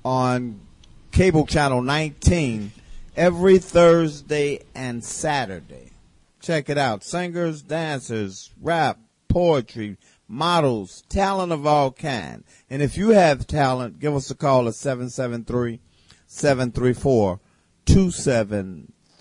[0.04, 0.60] on
[1.12, 2.72] cable channel 19
[3.16, 5.92] every Thursday and Saturday.
[6.40, 7.04] Check it out.
[7.04, 8.98] Singers, dancers, rap,
[9.28, 9.98] poetry,
[10.28, 12.44] models, talent of all kind.
[12.70, 14.76] And if you have talent, give us a call at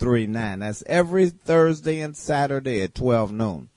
[0.01, 0.59] 773-734-2739.
[0.59, 3.69] That's every Thursday and Saturday at 12 noon.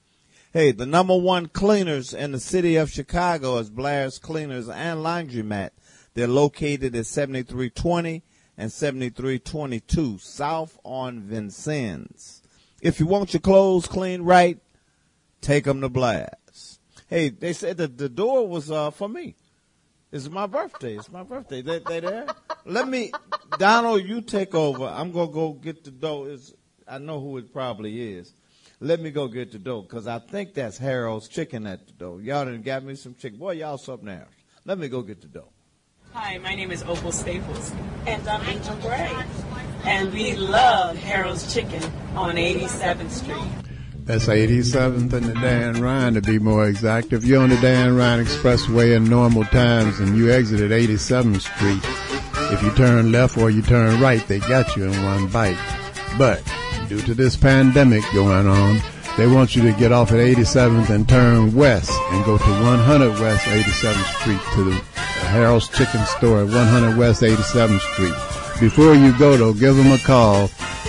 [0.53, 5.71] Hey, the number one cleaners in the city of Chicago is Blair's Cleaners and Laundromat.
[6.15, 8.23] They're located at 7320
[8.57, 12.43] and 7322 South on Vincennes.
[12.81, 14.59] If you want your clothes cleaned right,
[15.41, 16.79] take them to Blair's.
[17.09, 19.35] Hey, they said that the door was uh, for me.
[20.15, 20.97] It's my birthday.
[20.97, 21.61] It's my birthday.
[21.61, 22.27] They, they there?
[22.65, 23.11] Let me,
[23.59, 24.85] Donald, you take over.
[24.85, 26.27] I'm gonna go get the dough.
[26.27, 26.55] It's,
[26.87, 28.33] I know who it probably is.
[28.79, 32.19] Let me go get the dough because I think that's Harold's chicken at the dough.
[32.19, 33.41] Y'all done got me some chicken.
[33.41, 34.29] Boy, y'all something else.
[34.65, 35.49] Let me go get the dough.
[36.13, 37.73] Hi, my name is Opal Staples.
[38.07, 39.13] And I'm Angel Gray.
[39.83, 41.83] And we love Harold's Chicken
[42.15, 43.74] on 87th Street.
[44.05, 47.15] That's 87th and the Dan Ryan to be more exact.
[47.15, 51.41] If you're on the Dan Ryan Expressway in normal times and you exit at 87th
[51.41, 51.81] Street,
[52.53, 55.57] if you turn left or you turn right, they got you in one bite.
[56.19, 56.43] But
[56.87, 58.79] due to this pandemic going on,
[59.17, 63.21] they want you to get off at 87th and turn west and go to 100
[63.21, 64.75] West 87th Street to the
[65.29, 68.44] Harold's Chicken Store at 100 West 87th Street.
[68.65, 70.45] Before you go though, give them a call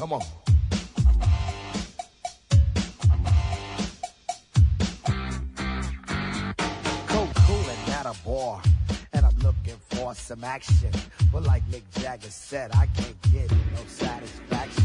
[0.00, 0.22] Come on.
[7.06, 8.62] Cool, cool, and at a bar.
[9.12, 10.90] And I'm looking for some action.
[11.30, 14.84] But like Mick Jagger said, I can't get no satisfaction.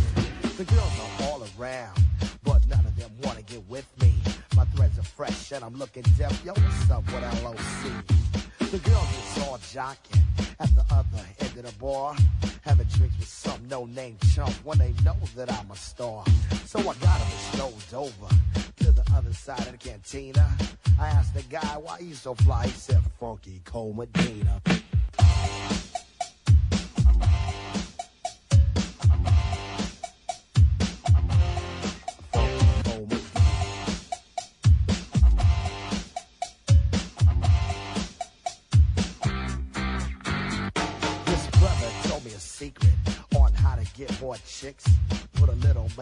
[0.58, 1.98] The girls are all around,
[2.44, 4.14] but none of them wanna get with me.
[4.54, 6.44] My threads are fresh and I'm looking deaf.
[6.44, 8.45] Yo, what's up with LOC?
[8.76, 10.22] The girls is all jocking
[10.60, 12.14] at the other end of the bar,
[12.60, 16.26] having drinks with some no-name chump when they know that I'm a star.
[16.66, 18.36] So I got them strolled over
[18.76, 20.46] to the other side of the cantina.
[21.00, 22.66] I asked the guy why he's so fly.
[22.66, 23.96] He said, "Funky Cold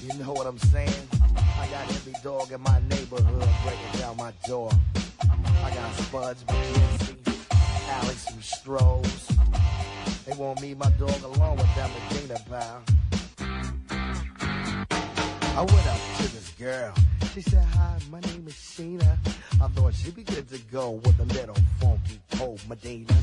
[0.00, 1.08] You know what I'm saying?
[1.36, 4.70] I got every dog in my neighborhood breaking down my door.
[5.64, 7.16] I got Spuds, MacKenzie,
[7.88, 10.24] Alex, and Strohs.
[10.24, 12.82] They want me, my dog, along with that Medina pal.
[15.56, 16.94] I went up to this girl.
[17.34, 19.18] She said, Hi, my name is Sheena.
[19.60, 23.14] I thought she'd be good to go with a little funky cold Medina.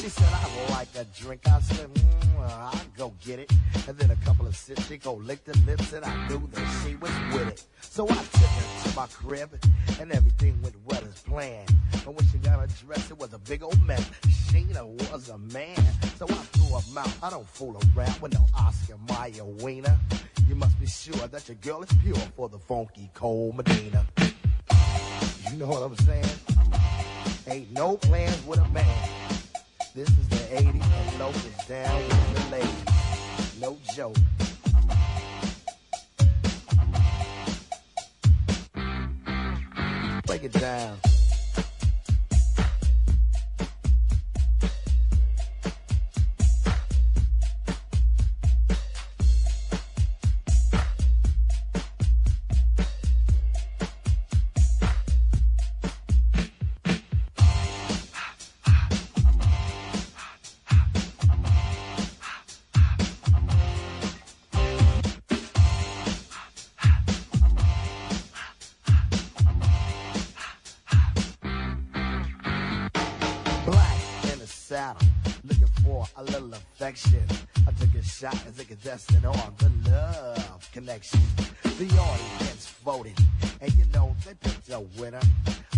[0.00, 1.42] She said, I like a drink.
[1.46, 3.52] I said, mm, I'll go get it.
[3.86, 6.82] And then a couple of sips, she go lick the lips, and I knew that
[6.82, 7.64] she was with it.
[7.82, 9.50] So I took her to my crib,
[10.00, 11.70] and everything went well as planned.
[12.02, 14.10] But when she got her dress, it was a big old mess.
[14.26, 15.76] Sheena was a man,
[16.16, 17.22] so I threw her mouth.
[17.22, 19.98] I don't fool around with no Oscar Mayer wiener.
[20.48, 24.06] You must be sure that your girl is pure for the funky cold Medina.
[25.50, 26.24] You know what I'm saying?
[27.48, 29.19] Ain't no plans with a man.
[29.92, 33.60] This is the 80s and locals down with the ladies.
[33.60, 34.14] No joke.
[40.26, 41.09] Break it down.
[78.70, 81.20] Shot as a contestant on the love connection.
[81.62, 83.18] The audience voted,
[83.60, 85.20] and you know they picked a winner.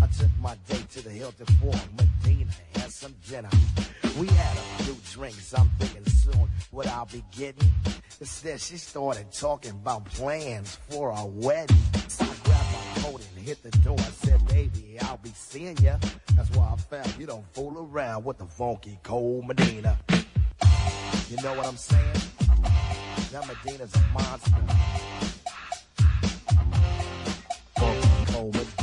[0.02, 3.50] I took my date to the Hilton for Medina and some dinner.
[4.18, 7.70] We had a few drinks, I'm thinking soon what I'll be getting.
[8.20, 11.76] Instead, she started talking about plans for a wedding.
[12.08, 13.96] So I grabbed my coat and hit the door.
[13.98, 15.96] I said, baby, I'll be seeing ya.
[16.34, 19.98] That's why I found you don't fool around with the funky cold Medina.
[21.32, 22.12] You know what I'm saying?
[23.32, 24.50] That Medina's a monster.
[27.74, 28.81] Funky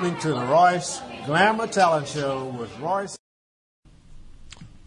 [0.00, 3.16] listening to the Royce Glamour Talent Show with Royce.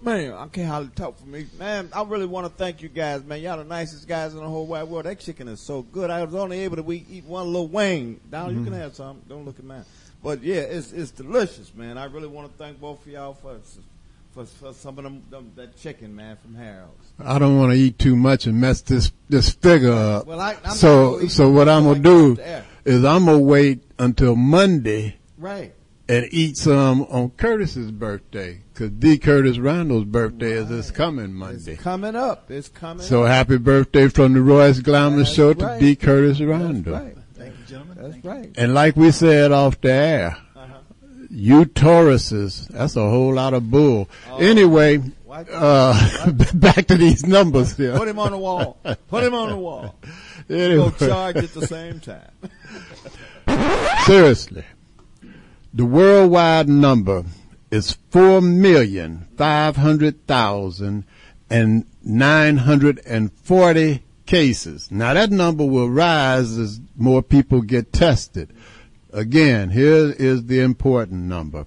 [0.02, 1.48] Man, I can't hardly talk for me.
[1.60, 3.42] Man, I really want to thank you guys, man.
[3.42, 5.06] Y'all the nicest guys in the whole wide world.
[5.06, 6.10] That chicken is so good.
[6.10, 8.20] I was only able to we eat one little wing.
[8.32, 8.78] Down, you can Mhm.
[8.78, 9.22] have some.
[9.28, 9.84] Don't look at mine.
[10.24, 11.98] But yeah, it's it's delicious, man.
[11.98, 13.58] I really want to thank both of y'all for
[14.34, 17.12] for, for some of them, them that chicken, man, from Harold's.
[17.20, 20.26] I don't want to eat too much and mess this this figure up.
[20.26, 22.66] Well, I- I'm not so gonna eat so what I'm gonna do off the air.
[22.86, 25.74] Is I'm gonna wait until Monday Right.
[26.10, 29.18] and eat some on Curtis's birthday because D.
[29.18, 31.76] Curtis Randall's birthday is this coming Monday.
[31.76, 33.06] Coming up, it's coming.
[33.06, 33.30] So up.
[33.30, 35.80] happy birthday from the Royce Glamour Show to right.
[35.80, 35.96] D.
[35.96, 36.94] Curtis Randall.
[36.94, 37.18] Right.
[37.36, 37.98] Thank you, gentlemen.
[38.12, 38.50] That's right.
[38.56, 40.78] And like we said off the air, Uh-huh.
[41.30, 44.10] you Tauruses, that's a whole lot of bull.
[44.30, 44.38] Oh.
[44.38, 45.00] anyway,
[45.54, 47.98] uh, back to these numbers here.
[47.98, 48.78] Put him on the wall.
[49.08, 49.96] Put him on the wall.
[50.50, 50.92] Anyway.
[51.00, 52.28] Go charge at the same time.
[54.06, 54.66] Seriously,
[55.74, 57.24] the worldwide number
[57.70, 61.06] is four million five hundred thousand
[61.50, 64.92] and nine hundred and forty cases.
[64.92, 68.52] Now that number will rise as more people get tested.
[69.14, 71.66] Again, here is the important number.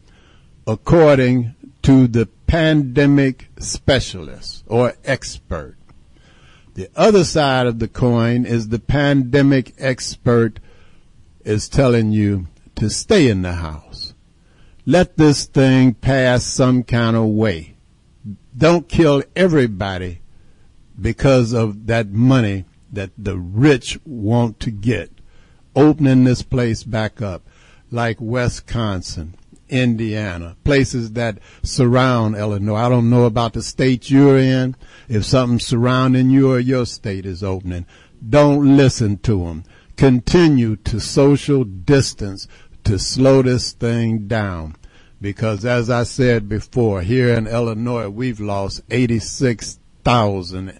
[0.68, 5.76] according to the pandemic specialist or expert.
[6.74, 10.60] The other side of the coin is the pandemic expert
[11.44, 12.46] is telling you
[12.76, 14.14] to stay in the house.
[14.84, 17.74] Let this thing pass some kind of way.
[18.56, 20.20] Don't kill everybody
[21.00, 25.10] because of that money that the rich want to get.
[25.76, 27.42] Opening this place back up
[27.90, 29.34] like Wisconsin,
[29.68, 32.76] Indiana, places that surround Illinois.
[32.76, 34.74] I don't know about the state you're in.
[35.08, 37.84] If something surrounding you or your state is opening,
[38.26, 39.64] don't listen to them.
[39.96, 42.48] Continue to social distance
[42.84, 44.76] to slow this thing down.
[45.20, 50.78] Because as I said before, here in Illinois, we've lost 86,000.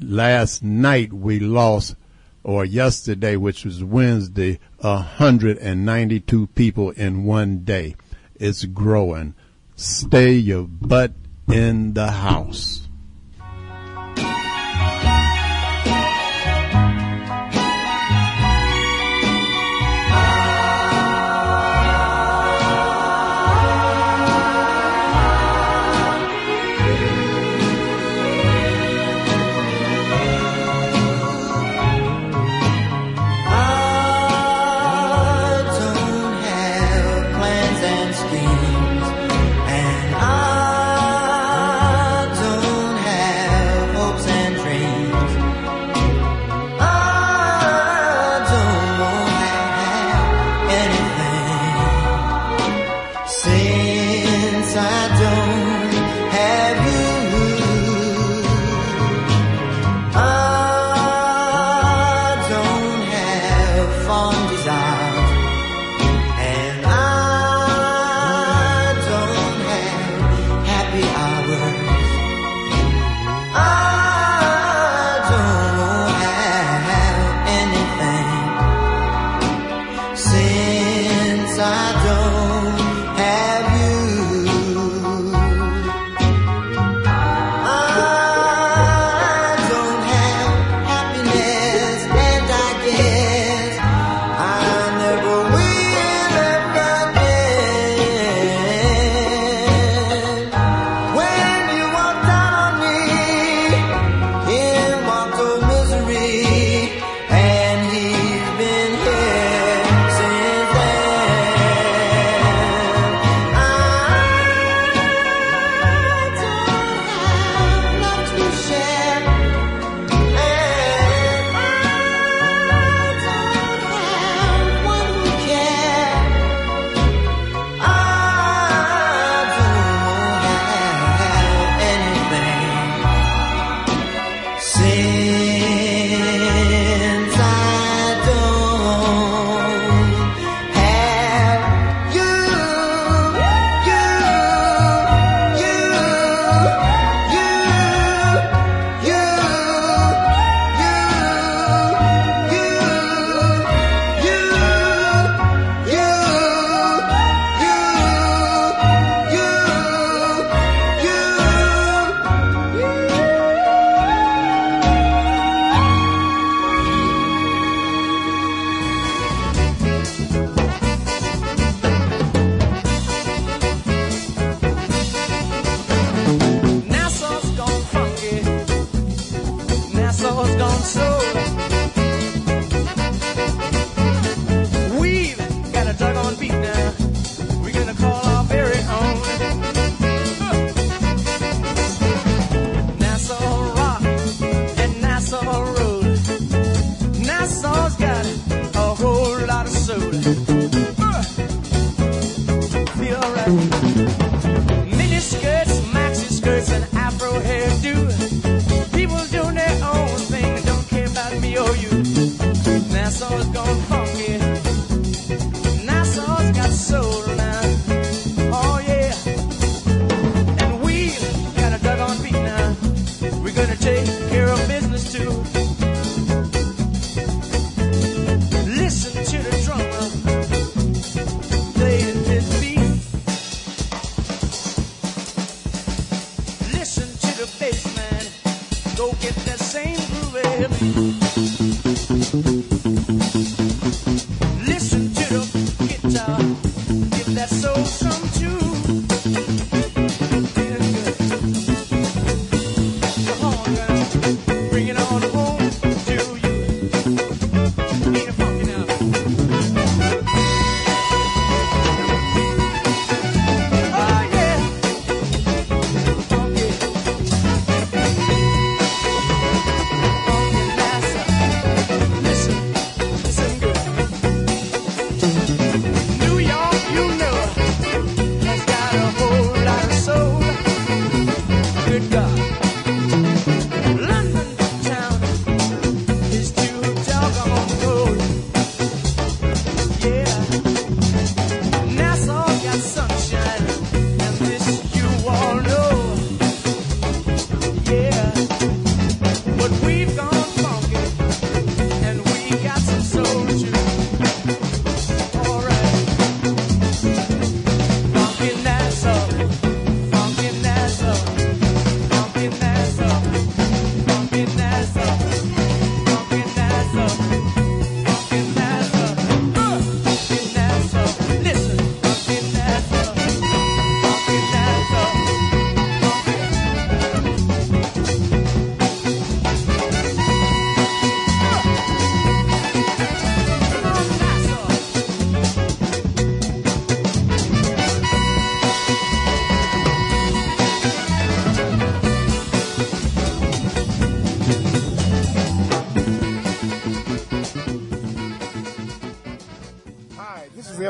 [0.00, 1.96] Last night we lost,
[2.42, 7.96] or yesterday, which was Wednesday, 192 people in one day.
[8.36, 9.34] It's growing.
[9.76, 11.12] Stay your butt
[11.48, 12.88] in the house.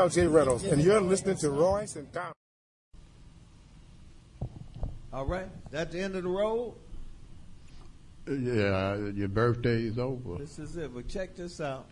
[0.09, 0.35] This is L.J.
[0.35, 2.31] Reynolds, and you're listening to Royce and Tom.
[5.13, 6.73] All right, that's the end of the road.
[8.27, 10.39] Yeah, your birthday is over.
[10.39, 10.95] This is it.
[10.95, 11.85] But check this out.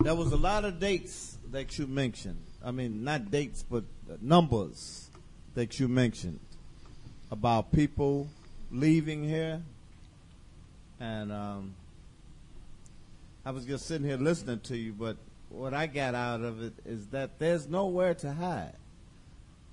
[0.00, 2.42] There was a lot of dates that you mentioned.
[2.64, 3.84] I mean, not dates, but
[4.22, 5.10] numbers
[5.56, 6.40] that you mentioned
[7.30, 8.30] about people
[8.70, 9.60] leaving here.
[11.00, 11.74] And um,
[13.44, 15.18] I was just sitting here listening to you, but
[15.56, 18.76] what I got out of it is that there's nowhere to hide.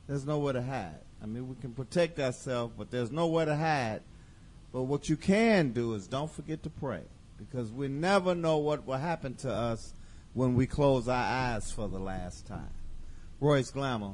[0.08, 1.00] There's nowhere to hide.
[1.22, 4.02] I mean, we can protect ourselves, but there's nowhere to hide.
[4.72, 7.04] But what you can do is don't forget to pray
[7.38, 9.94] because we never know what will happen to us
[10.34, 12.72] when we close our eyes for the last time.
[13.40, 14.14] Royce Glamour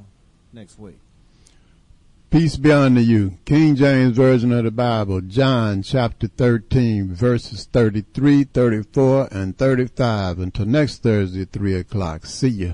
[0.52, 0.98] next week.
[2.30, 3.38] Peace be unto you.
[3.44, 10.38] King James Version of the Bible, John chapter 13, verses 33, 34, and 35.
[10.38, 12.26] Until next Thursday at 3 o'clock.
[12.26, 12.72] See ya.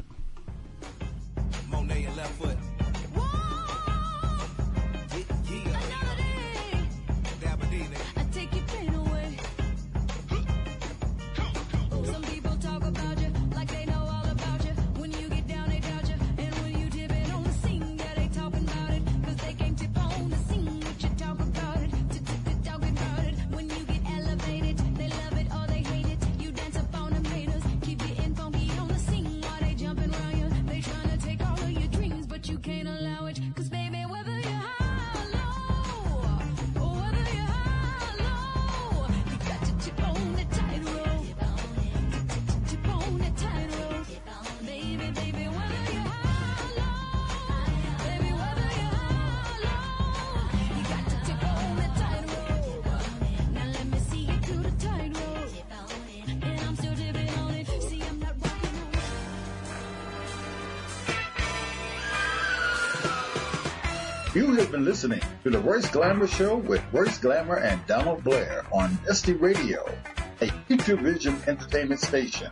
[65.96, 69.90] Glamour Show with Royce Glamour and Donald Blair on Dusty Radio,
[70.42, 72.50] a Future Vision entertainment station.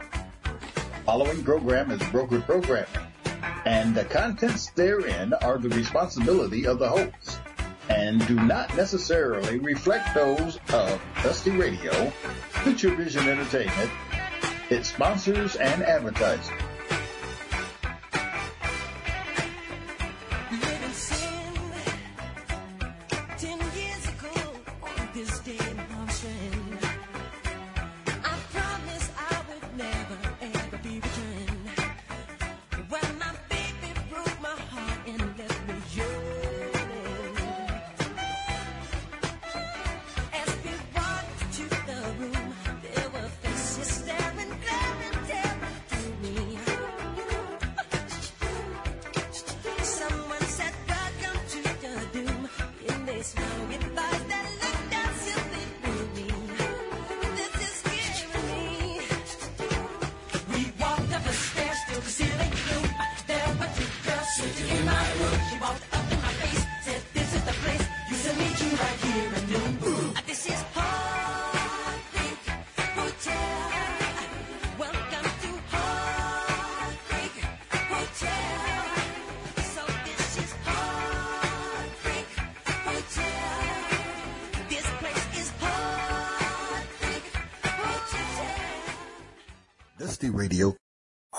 [1.04, 2.88] Following program is brokered programming,
[3.66, 7.38] and the contents therein are the responsibility of the host
[7.90, 11.92] and do not necessarily reflect those of Dusty Radio,
[12.62, 13.90] Future Vision Entertainment,
[14.70, 16.50] its sponsors, and advertisers.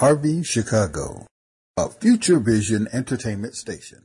[0.05, 1.25] Harvey, Chicago,
[1.75, 4.03] a Future Vision entertainment station.